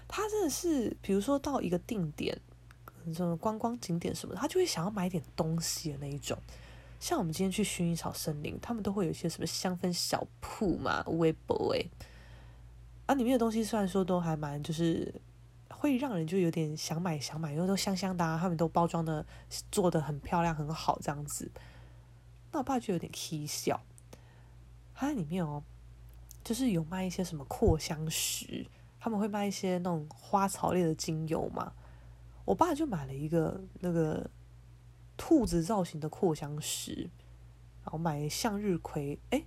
[0.07, 2.39] 他真的是，比如说到一个定点，
[3.13, 6.39] 什么观光景点什么，他就会想要买点东西的那一种。
[7.01, 11.91] 像我们今天去薰衣草森林，他们都会有一些什么香氛小铺嘛，微博诶，
[13.07, 15.13] 啊，里面的东西虽然说都还蛮，就是
[15.69, 19.27] 会让人就有点想买想买，因为都香香的，他们都包装的
[19.71, 21.51] 做的很漂亮很好这样子。
[22.53, 23.83] 那我爸就有点起笑。
[24.95, 25.63] 它里面哦，
[26.43, 28.65] 就是有卖一些什么扩香石，
[28.99, 31.73] 他们会卖一些那种花草类的精油嘛。
[32.45, 34.31] 我爸就买了一个那个
[35.17, 37.11] 兔子造型的扩香石，
[37.83, 39.19] 然后买向日葵。
[39.31, 39.47] 诶，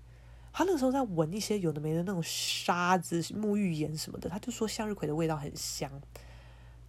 [0.52, 5.92] 他那个时候在闻一些有的没的那种沙子、沐浴盐什么的，他就说向日葵的味道很香。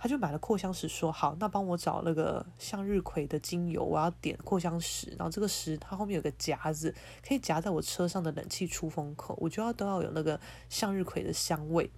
[0.01, 5.11] 他就买了扩香石，说好，那帮我找那个向日葵的精油，我要点扩香石。
[5.18, 11.90] 然后这个石它后面有个夹子，可以夹在我车上的冷气出风口，我就要都要有那个向日葵的香味。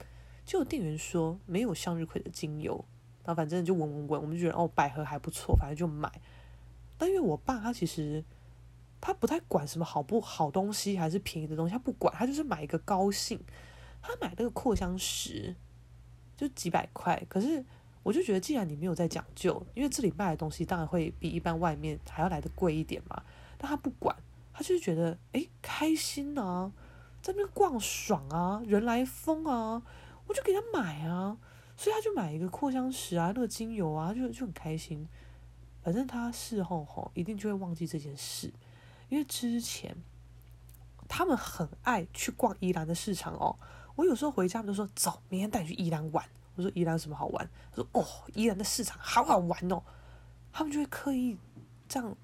[0.46, 2.82] 结果店员说没有向日葵的精油，
[3.24, 6.10] 然后反正就闻闻闻，我们就觉得哦百合还不错，反正就买。
[6.98, 8.24] 但因为我爸他其实
[9.00, 13.40] 他不太管什么好不好东西还是便宜的东西，他不管，他就是买一个高兴。
[14.02, 15.54] 他买那个扩香石
[16.36, 17.64] 就几百块，可是。
[18.02, 23.22] 我就觉得，既然你没有在讲究，因为这里卖的东西当然会比一般外面还要来得贵一点嘛。
[23.58, 24.16] 但他不管，
[24.54, 26.72] 他就是觉得，哎，开心啊，
[27.20, 29.82] 在那边逛爽啊，人来疯啊，
[30.26, 31.36] 我就给他买啊。
[31.80, 35.08] 所以他就买一个扩香石啊，那个精油啊，就就很开心。
[35.82, 38.52] 反正他事后吼一定就会忘记这件事，
[39.08, 39.96] 因为之前
[41.08, 43.58] 他们很爱去逛宜兰的市场哦。
[43.96, 46.22] 我有时候回家，他们就说走，明天带你去宜兰玩。
[46.54, 47.50] 我说宜兰什么好玩？
[47.70, 49.82] 他说哦，宜兰的市场好好玩哦。
[50.52, 51.38] 他们就会刻意
[51.88, 52.14] 这样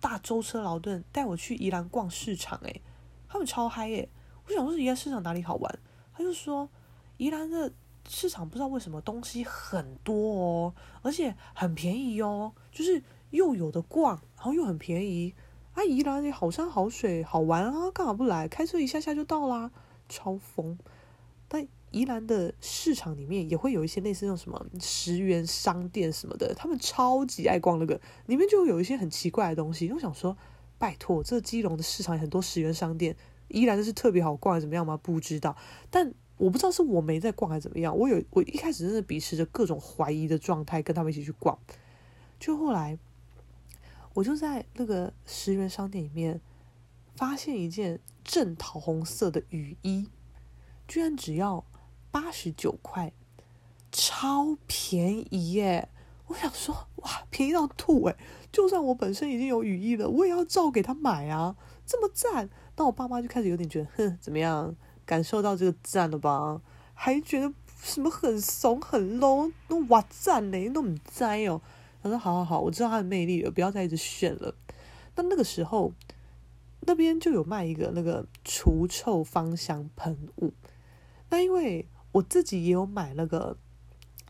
[0.00, 2.80] 大舟车劳顿带我去宜兰逛市场，诶，
[3.28, 4.08] 他们超嗨耶！
[4.46, 5.78] 我想说宜兰市场哪里好玩？
[6.14, 6.66] 他就说
[7.18, 7.70] 宜兰的
[8.08, 15.34] 市场不知道为什么东西很多哦，而且很便宜哦，就是又有的逛，然后又很便宜。
[15.72, 18.46] 啊，宜兰也好山好水，好玩啊，干嘛不来？
[18.46, 19.72] 开车一下下就到啦，
[20.08, 20.78] 超疯。
[21.48, 29.90] 但宜兰的市场里面也会有一些类似那种什么十元商店什么的，他们超级爱逛那个，里面就有一些很奇怪的东西。
[29.90, 30.36] 我想说，
[30.78, 33.16] 拜托，这基隆的市场很多十元商店，
[33.48, 34.96] 宜兰的是特别好逛，怎么样吗？
[34.96, 35.56] 不知道，
[35.90, 37.96] 但我不知道是我没在逛还是怎么样。
[37.96, 41.58] 我有，我一开始真的秉持着各种怀疑的状态跟他们一起去逛，
[42.38, 42.98] 就后来
[44.14, 46.40] 我就在那个十元商店里面
[47.16, 50.08] 发现一件正桃红色的雨衣，
[50.88, 51.64] 居然只要。
[52.14, 53.12] 八十九块，
[53.90, 55.88] 超便宜耶！
[56.28, 58.16] 我想说，哇，便宜到吐诶，
[58.52, 61.56] 就算我本身已经有雨衣了，我也要照给他买啊！
[61.84, 64.76] 这么赞，那我爸妈就开始有点觉得，哼，怎么样？
[65.04, 66.60] 感受到这个赞了吧？
[66.94, 71.60] 还觉得什么很怂很 low，那哇赞呢，那么栽哦！
[72.02, 74.54] 他说，好好好，我知道他的魅力了，不要再一直炫了。
[75.16, 75.92] 那那个时候，
[76.80, 80.52] 那边就有卖一个那个除臭芳香喷雾，
[81.30, 81.88] 那因为。
[82.14, 83.56] 我自己也有买那个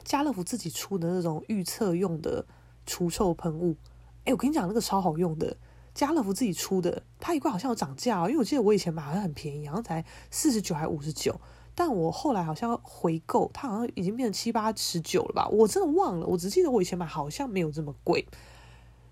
[0.02, 2.46] 家乐福自己出的那种预测用的
[2.86, 3.76] 除臭喷雾，
[4.24, 5.54] 哎，我跟你讲，那个超好用的，
[5.94, 11.40] 家乐福自己出的，它一罐好像有涨价哦，因为我记得我以前买好像很便宜，好像才四十九还五十九，
[11.74, 18.26] 但我后来好像回购，它好像已经变成七八十九了吧，我真的忘了，我只记得我以前买好像没有这么贵，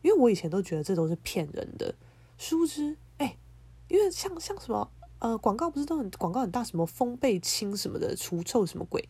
[0.03, 1.95] 因为我以前都觉得这都是骗人的，
[2.37, 3.37] 殊不知，哎，
[3.88, 4.90] 因为像像什么。
[5.23, 9.09] 呃，广告不是都很广告很大，什么风倍清什么的除臭什么鬼，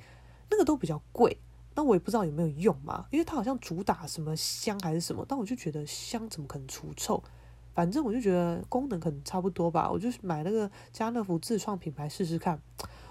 [0.50, 1.38] 那个都比较贵。
[1.74, 7.24] 那我也不知道有没有用嘛，因为它好像主打什么香还是什么，但我就觉得香怎么可能除臭？
[7.74, 12.60] 反正我就觉得功能可能差不多吧，我就是买那个家乐福自创品牌试试看。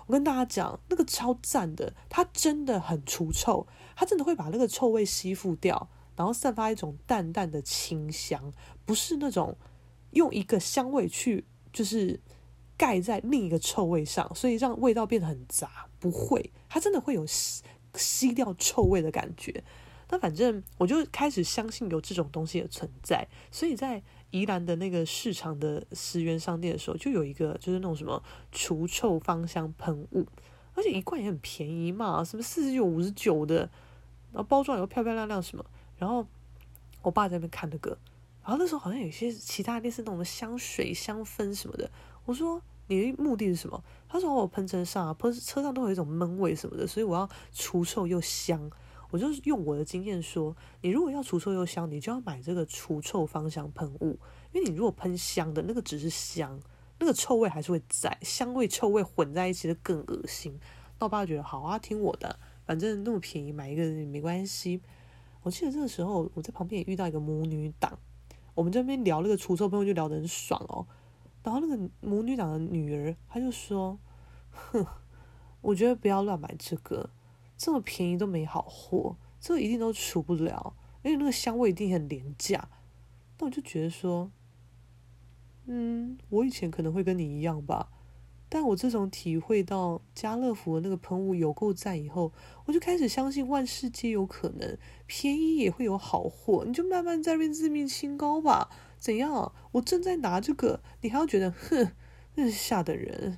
[0.06, 8.54] 我跟大家讲，那个超赞的，它真的很除臭，它真的会把那个臭味吸附掉，然后散发一种淡淡的清香，
[8.86, 9.58] 不是那种
[10.12, 12.20] 用一个香味去就是。
[12.78, 15.86] 盖在另一个臭味上，所以让味道变得很杂。
[16.00, 17.62] 不会，它真的会有吸
[17.94, 19.64] 吸掉臭味的感觉。
[20.10, 23.28] 那反正我就开始相信有这种东西的存在。
[23.52, 30.26] 所以在宜兰的那个市场的十元商店的时候，就有一个就是那种什么除臭芳香喷雾，
[30.74, 33.60] 而且一罐也很便宜嘛，什么四十九、五十九的，
[34.32, 35.66] 然后包装又漂漂亮亮什么。
[35.98, 36.26] 然后
[37.02, 37.98] 我爸在那边看那个，
[38.42, 41.90] 然后那时候好像有些其他类似那种香水、香氛什么的。
[42.26, 42.62] 我说。
[42.88, 43.82] 你的目的是什么？
[44.10, 48.70] 他说我喷车上啊，喷车上都有一种闷味什么的，所以我要除臭又香。
[49.12, 54.18] 我就是用我的经验说，你如果要除臭又香，你就要买这个除臭芳香喷雾，
[54.54, 56.60] 因为你如果喷香的那个只是香，
[56.98, 60.58] 那个臭味还是会在，香味臭味混在一起的更恶心。
[60.98, 64.82] 那我爸觉得好啊，听我的，反正那么便宜，买一个也没关系。
[65.44, 68.00] 我记得这个时候我在旁边也遇到一个母女档，
[68.54, 70.88] 我们这边聊那个除臭喷雾就聊得很爽哦。
[71.44, 73.98] 然后那个母女档的女儿，她就说
[74.52, 74.86] ：“哼，
[75.62, 77.10] 我觉得不要乱买这个，
[77.62, 82.68] 这么便宜都没好货，这个一定都除不了，因为那个香味一定很廉价。”
[83.38, 84.32] 那我就觉得说，
[85.68, 87.92] 嗯，我以前可能会跟你一样吧。
[88.50, 92.34] 但我自从体会到家乐福那个喷雾有够赞以后，
[92.66, 96.64] 我就开始相信万事皆有可能，便宜也会有好货。
[96.66, 98.72] 你就慢慢在那边自命清高吧。
[98.98, 99.54] 怎样？
[99.74, 101.92] 我正在拿这个，你还要觉得哼，
[102.34, 103.38] 那是吓的人，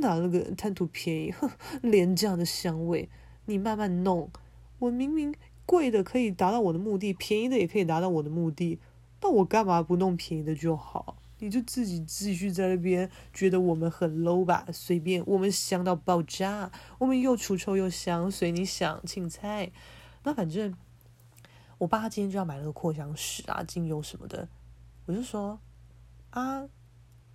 [0.00, 1.50] 拿那个贪图便宜，哼，
[1.82, 3.10] 廉价的香味，
[3.46, 4.30] 你慢慢弄。
[4.78, 8.78] 我明明贵的可以达到我的目的，便宜的也可以达到我的目的，
[9.22, 11.16] 那我干嘛不弄便宜的就好？
[11.38, 19.70] 你就自己继续在那边觉得我们很 low 吧，随便，我们香到爆炸，我们又除臭又香，随你想，青菜。
[20.22, 20.74] 那反正
[21.76, 24.48] 我爸今天就要买那个扩香石啊，精油什么的，
[25.04, 25.60] 我就说
[26.30, 26.66] 啊，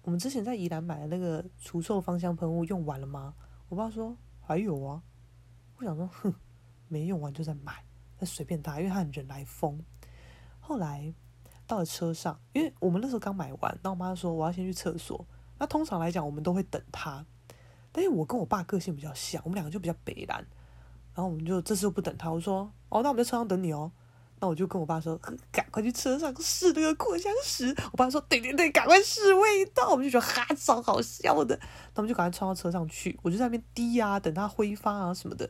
[0.01, 3.35] 我们之前在宜兰买的那个除臭芳香喷雾用完了吗？
[3.69, 5.03] 我爸说还有啊，
[5.81, 6.33] 我想说哼，
[6.87, 7.83] 没用完就再买，
[8.19, 9.83] 那随便他，因为他很人来疯。
[10.59, 11.13] 后来。
[11.67, 15.25] 到了车上，因为我们那时候刚买完，那我妈说我要先去厕所。
[15.57, 17.25] 那通常来讲，我们都会等她。
[17.93, 20.39] 但是我跟我爸个性比较像，我们两个就比较北烂。
[21.15, 23.89] 然后我们就这次又不等他，我说哦，那我们在车上等你哦。
[24.41, 25.17] 那我就跟我爸说，
[25.49, 27.73] 赶快去车上试那个扩香石。
[27.93, 29.91] 我爸说对对对，赶快试味道。
[29.91, 31.57] 我们就觉得哈超好笑的。
[31.93, 35.49] 那我们就赶快冲到车上去，我就在那边滴啊，等他挥发啊什么的。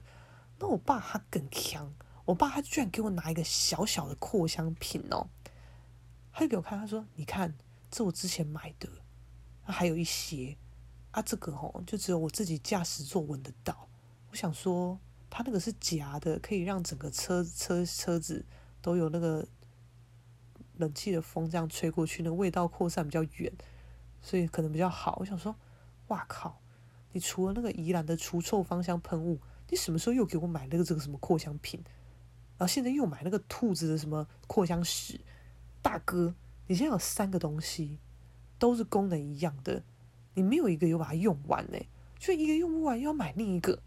[0.61, 1.91] 那我爸他更强，
[2.23, 5.27] 我爸他居然给我拿一个小小的扩香瓶哦。
[6.31, 7.55] 他就给我看，他说：“你看，
[7.89, 8.87] 这我之前买的，
[9.63, 10.55] 还有一些
[11.09, 13.89] 啊，这个哦，就只有我自己驾驶座闻得到。
[14.29, 14.99] 我想说，
[15.29, 18.45] 他那个是假的，可以让整个车车车子
[18.81, 19.45] 都有那个
[20.77, 23.51] 冷气的风这样吹过去，那味道扩散比较远，
[24.21, 25.17] 所以可能比较好。
[25.19, 25.55] 我想说，
[26.07, 26.61] 哇靠！
[27.11, 29.41] 你除了那个宜兰的除臭芳香喷雾，
[29.71, 31.81] 你什么时候又给我买那个这个什么扩香品？
[32.57, 35.19] 然后现在又买那个兔子的什么扩香石？
[35.81, 36.35] 大哥，
[36.67, 37.97] 你现在有三个东西，
[38.59, 39.81] 都是功能一样的，
[40.35, 41.79] 你没有一个有把它用完呢？
[42.19, 43.79] 就一个用不完又要买另一个。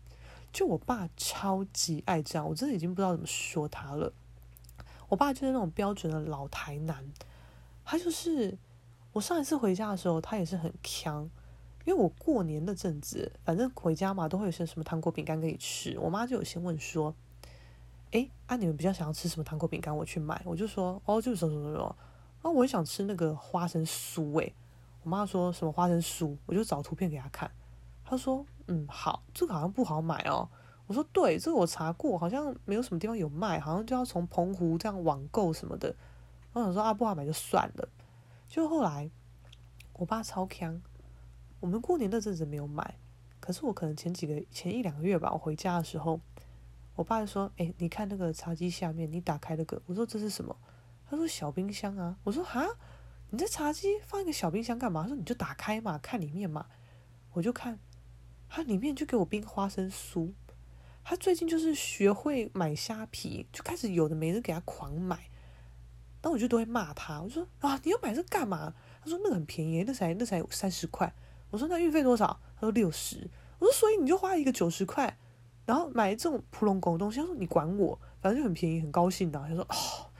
[0.52, 4.12] 就我爸超级爱这样，我真的已经不知道怎么说他了。
[5.08, 7.04] 我爸就是那种标准的老台南，
[7.84, 8.56] 他就是
[9.12, 11.28] 我上一次回家的时候，他也是很锵。
[11.84, 15.98] 因为我过年那阵子，反正回家嘛，都会有些什么糖果饼干可以吃。
[15.98, 17.14] 我妈就有先问说
[18.12, 19.94] ：“哎，啊，你们比较想要吃什么糖果饼干？
[19.94, 21.96] 我去买。”我就说：“哦，就是什么什么什么。”
[22.42, 24.38] 啊，我也想吃那个花生酥。
[24.40, 24.54] 诶，
[25.02, 26.36] 我妈说什么花生酥？
[26.46, 27.50] 我就找图片给她看。
[28.02, 30.48] 她说：“嗯，好，这个好像不好买哦。”
[30.86, 35.94] 我说：“对，这个我查过，好像没有什么地方有卖，好像就要从澎湖这样网购什么的。”
[36.54, 37.88] 我想说啊，不好买就算了。
[38.48, 39.10] 就后来，
[39.94, 40.80] 我爸超锵。
[41.64, 42.98] 我们过年那阵子没有买，
[43.40, 46.20] 可是我可能前几个前一两个月吧，我回家的时候，
[46.94, 50.54] 我爸就说：“哎，你看那个茶几下面，你打开那个。”我说：“这是什么？”
[51.08, 52.66] 他说：“小冰箱啊。”我说：“哈，
[53.30, 56.66] 你在茶几放一个小冰箱干嘛？”他说：“你就打开嘛，看里面嘛。”
[57.32, 57.78] 我就看，
[58.46, 60.34] 他里面就给我冰花生酥。
[61.02, 65.30] 他最近就是学会买虾皮，就开始有的没的给他狂买。
[66.20, 71.10] 那我就都会骂他，我说：“啊，你要买这干嘛？”他说：“那个很便宜，那才那才三十块。”
[71.50, 72.40] 我说，那运费多少？
[72.56, 73.30] 他说六十。
[73.58, 75.16] 我说，所以你就花一个九十块，
[75.64, 77.20] 然后买这种普龙狗的东西。
[77.20, 79.38] 他说，你管我，反正就很便宜，很高兴的。
[79.48, 80.10] 他说哦，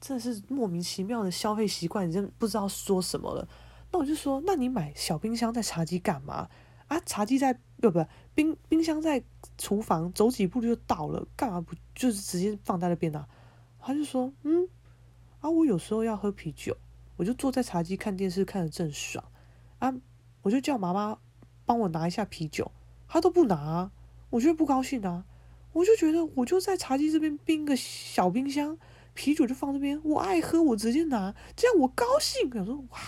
[0.00, 3.48] 真的是莫名其妙的消费习惯，你真不知道说什么了。
[3.90, 6.48] 那我就说，那你买小冰箱在茶几干嘛
[6.88, 7.00] 啊？
[7.04, 9.22] 茶几在不不冰冰箱在
[9.58, 13.26] 厨房，走几步就到了，干嘛不就是直接放在那边呢？
[13.78, 14.68] 他就说嗯
[15.40, 16.76] 啊，我有时候要喝啤酒，
[17.16, 19.24] 我就坐在茶几看电视，看得正爽
[19.78, 19.92] 啊。
[20.42, 21.18] 我就叫妈妈
[21.64, 22.70] 帮我拿一下啤酒，
[23.08, 23.92] 她都不拿啊，
[24.30, 25.24] 我就不高兴啊。
[25.72, 28.76] 我就觉得我就在茶几这边冰个小冰箱，
[29.14, 32.50] 啤酒就放这边，我爱喝我直接拿，这样我高兴。
[32.54, 32.98] 我说哇，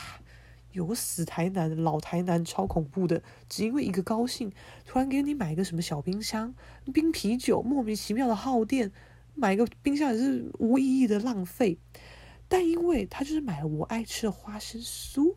[0.73, 4.51] 有个死台南老台南超恐怖的，只因为一个高兴，
[4.87, 6.55] 突然给你买一个什么小冰箱
[6.93, 8.91] 冰啤酒，莫名其妙的耗电，
[9.35, 11.79] 买个冰箱也是无意义的浪费。
[12.49, 15.35] 但因为他就是买了我爱吃的花生酥。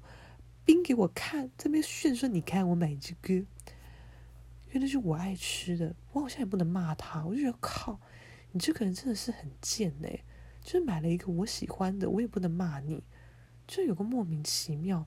[0.67, 5.95] 冰给我看，这边炫说：“你看我买这个，因为那是我爱吃的。
[6.11, 8.01] 我好像也不能骂他，我就觉得靠，
[8.51, 10.09] 你这个人真的是很贱呢。
[10.61, 13.01] 就是买了一个我喜欢的，我也不能骂你，
[13.65, 15.05] 就有个莫名其妙。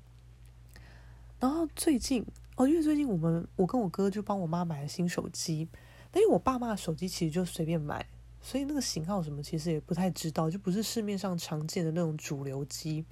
[1.38, 2.24] 然后最近
[2.56, 5.68] 哦，因为最近我们我跟我哥就帮我妈买了新手机，
[6.11, 8.06] 但因为我爸妈的手机其实就随便买，
[8.40, 13.04] 所以那个型号什么其实也不太知道，就不是市面上常见的那种主流机。”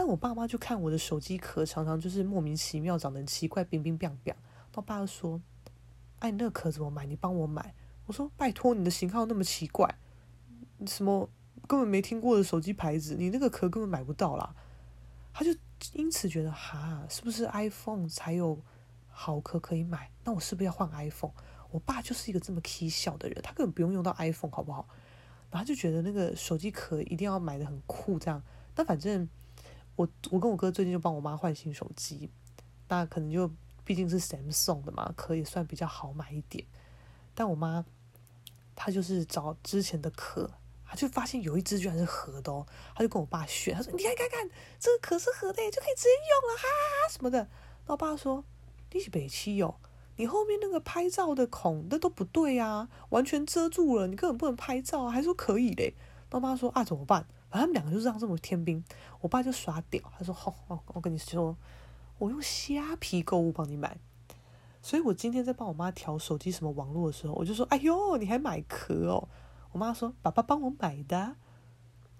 [0.00, 4.34] 但我爸妈就看我的手机壳，常常就是莫名其妙长得奇怪，冰冰冰冰。
[4.74, 5.38] 我爸就说
[6.20, 7.04] ：“哎，那个壳怎么买？
[7.04, 7.74] 你帮我买。”
[8.08, 9.94] 我说：“拜托，你的型号那么奇怪，
[10.86, 11.28] 什么
[11.68, 14.54] 根本没听过的手机牌子，你那个壳根本买不到啦。”
[15.34, 15.54] 他就
[15.92, 18.58] 因此觉得哈，是不是 iPhone 才有
[19.10, 20.10] 好壳可以买？
[20.24, 21.32] 那我是不是要换 iPhone？
[21.70, 24.88] 我爸就是一个这么起笑的人，他根本不用用到 iPhone，好不好？
[25.50, 28.42] 然后就觉得那个手机壳一定要买的很酷，这样。
[28.74, 29.28] 但反正。
[29.96, 32.30] 我我跟我哥最近就帮我妈换新手机，
[32.88, 33.50] 那可能就
[33.84, 36.64] 毕竟是 Samsung 的嘛，可以算比较好买一点。
[37.34, 37.84] 但我妈
[38.74, 40.50] 她就是找之前的壳，
[40.86, 47.48] 她就发现有一只居然是盒的哦，她就跟我爸炫，她说：“你看看看，这个壳是盒的，就可以直接用了，哈哈哈什么的。”
[47.86, 48.44] 那我爸说
[48.92, 49.76] ：“你是北七哦，
[50.16, 55.94] 你后面那个拍照的孔那都不对啊，完全遮住了，你根本不能拍照啊，还说可以嘞。”
[56.30, 57.26] 那我妈说：“啊，怎么办？”
[57.58, 58.84] 他们两个就这样这么天兵，
[59.20, 61.56] 我爸就耍屌，他说：“好、哦，我跟你说，
[62.18, 63.98] 我用虾皮购物帮你买。”
[64.82, 69.28] 所以，我今天在帮我妈调手机什么网络的时候，我就说：“哎呦，你还买壳哦？”
[69.72, 71.36] 我妈说：“爸爸帮我买的。”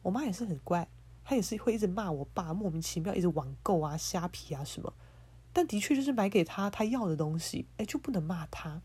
[0.03, 0.89] 我妈也是很怪，
[1.24, 4.93] 她也是会一直骂我爸莫名其妙一直网购啊、虾皮啊什么。
[5.53, 8.83] 但的确就是买给他他要的东西，哎，就不能骂他。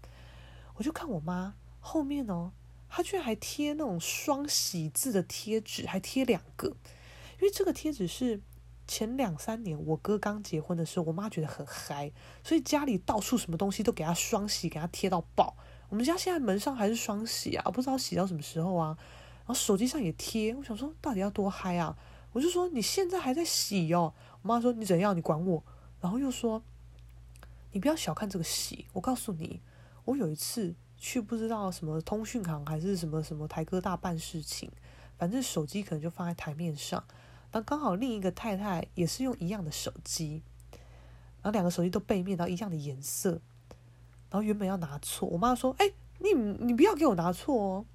[0.75, 2.51] 我就看我妈后面哦。
[2.95, 8.39] 他居然还贴那种双喜字的贴纸，还贴两个，因为这个贴纸是
[8.87, 15.57] 前两三年我哥刚结婚的时候，我妈觉得很嗨，所以家里到处什么东西都给他双喜，给他贴到爆。
[15.89, 18.97] 我们家现在门上还是双喜啊，不知道洗到什么时候啊。
[19.39, 21.97] 然后手机上也贴，我想说到底要多嗨啊？
[22.31, 24.13] 我就说你现在还在洗哦。
[24.41, 25.13] 我妈说你怎样？
[25.17, 25.61] 你管我？
[25.99, 26.63] 然后又说
[27.73, 29.61] 你不要小看这个喜，我告诉你，
[30.05, 30.75] 我有一次。
[31.07, 34.71] 去不知道什么通讯行还是什么什么台哥大办事情，
[35.19, 37.03] 反正手机可能就放在台面上，
[37.51, 40.41] 那刚好另一个太太也是用一样的手机，
[40.71, 43.39] 然后两个手机都背面，然后一样的颜色，
[44.31, 47.85] 然后原本要拿错，我妈说：“哎，你你不要给我拿错哦，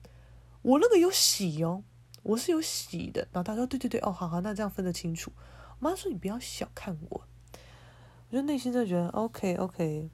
[0.62, 1.82] 我那个有洗哦，
[2.22, 5.32] 我是有洗的。”然后她说：“对对对，哦，好好，那这样分得清楚。”
[5.80, 7.22] 我妈说：“你不要小看我。”
[8.30, 10.08] 我就内心就觉得 OK OK，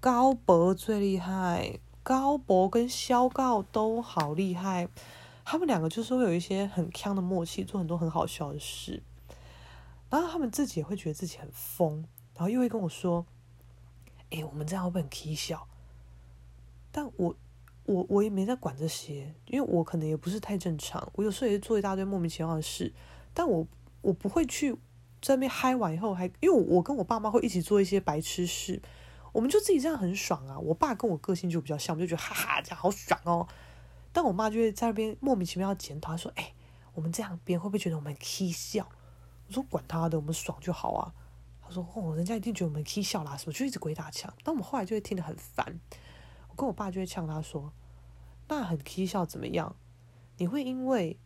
[0.00, 1.78] 高博最厉害，
[2.10, 4.88] 高博跟萧告都好厉害。
[5.44, 9.00] 他们两个就是会有一些很强的默契，做很多很好笑的事，
[10.08, 12.04] 然后他们自己也会觉得自己很疯，
[12.34, 13.24] 然后又会跟我说
[14.30, 15.68] ：“哎、我们这样会不很起笑？”
[16.90, 17.36] 但我
[17.84, 22.92] 我我也没在管这些，因为我可能也不是太正常，我有时候也是做一大堆莫名其妙的事，
[23.32, 23.64] 但我
[24.02, 24.72] 我不会去
[25.22, 28.82] 在那边嗨完以后还，因为我跟我爸妈会一起做一些白痴事，
[29.32, 30.58] 我们就自己这样很爽啊。
[30.58, 33.46] 我爸跟我个性就比较像，我就觉得哈哈，这样好爽哦。
[34.12, 36.52] 但我妈就会在那边莫名其妙要检讨，她说：“哎、
[36.94, 38.88] 我们这样别人会不会觉得我们起笑？”
[39.46, 41.14] 我说：“管他的，我们爽就好啊。”
[41.62, 45.80] 她说：“哦，人家一定觉得我们起笑啦，什么就一直鬼打墙。”但我们后来就会听得很烦。
[46.48, 47.72] 我跟我爸就会呛他说
[48.48, 49.76] ：“那很起笑怎么样？
[50.38, 51.18] 你会因为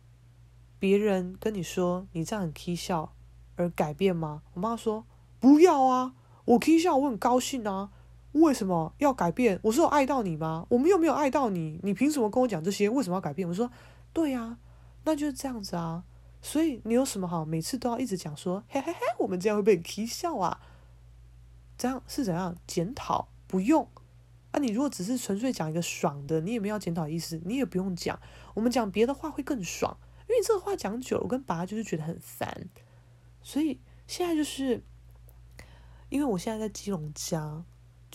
[0.77, 3.15] 别人跟你说你这样很起笑
[3.55, 5.05] 而改变吗？”我妈说
[5.39, 6.13] ：“不要啊，
[6.45, 7.91] 我起笑我很高兴啊。”
[8.41, 9.57] 为什么要改变？
[9.63, 10.65] 我是有爱到你吗？
[10.69, 12.89] 我们又没有爱到你，你凭什么跟我讲这些？
[12.89, 13.47] 为什么要改变？
[13.47, 13.71] 我说，
[14.11, 14.57] 对呀、
[15.05, 16.03] 那就是这样子啊。
[16.41, 20.59] 所以你有什么好每次都要一直讲说，嘿嘿嘿，我们这样会被你踢笑啊？
[21.77, 23.29] 这样是怎样检讨？
[23.47, 23.87] 不用
[24.51, 24.59] 啊。
[24.59, 28.19] 你如果只是纯粹讲一个爽的，你也没有检讨意思，你也不用讲。
[28.53, 32.67] 我们讲别的话会更爽，因为这个话讲久了，我跟爸就是觉得很烦。
[33.41, 34.83] 所以现在就是，
[36.09, 37.63] 因为我现在在基隆家。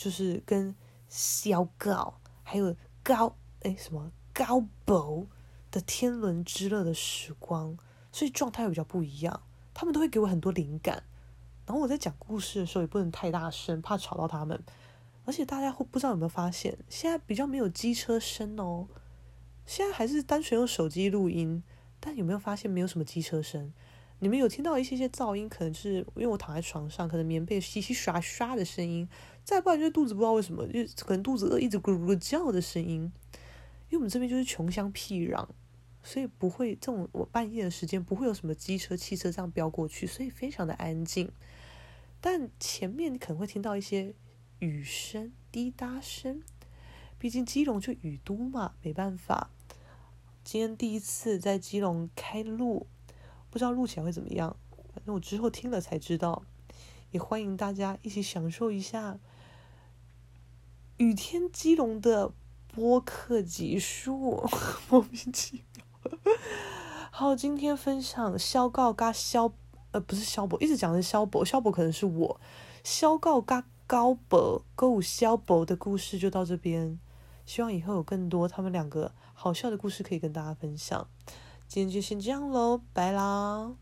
[0.00, 0.74] 就是跟
[1.10, 5.26] 萧告还有高哎什么高博
[5.70, 7.76] 的天伦之乐的时光，
[8.10, 9.42] 所以状态比较不一样。
[9.74, 11.02] 他们都会给我很多灵感，
[11.66, 14.64] 然后我在讲故事的时候也不能太大声，怕吵到他们。
[15.26, 18.88] 而且大家会不知道有没有发现，现在比较没有机车声哦，
[19.66, 21.62] 现在还是单纯用手机录音，
[22.00, 23.74] 但有没有发现没有什么机车声？
[24.20, 29.08] 你们有听到一些些噪音，可能是因为我躺在床上，可能棉被洗洗刷刷的声音。
[29.44, 33.10] 再不然就是肚子不知道为什么，就可能肚子饿，一直咕噜咕叫的声音。
[33.88, 35.48] 因为我们这边就是穷乡僻壤，
[36.02, 41.32] 所以不会这种我半夜的时间不会有什么机车、汽车这样飙过去，所以非常的安静。
[42.20, 44.14] 但前面你可能会听到一些
[44.58, 46.42] 雨声、滴答声，
[47.18, 49.50] 毕竟基隆就雨都嘛，没办法。
[50.44, 52.86] 今天第一次在基隆开路，
[53.50, 54.56] 不知道录起来会怎么样，
[54.94, 56.42] 反正我之后听了才知道。
[57.10, 59.18] 也欢迎大家一起享受一下。
[60.98, 62.32] 雨天基隆的
[62.72, 64.48] 播客集数，
[64.88, 65.84] 莫名其妙。
[67.10, 69.52] 好，今天分享萧告嘎萧，
[69.90, 72.40] 呃，不是萧博，一直讲的是萧博，萧博可能是我。
[72.84, 77.00] 萧告嘎高博，歌舞萧博的故事就到这边。
[77.44, 81.08] 希望以后有更多他们两个好笑的故事可以跟大家分享。
[81.70, 83.80] 今天就先这样喽，拜啦。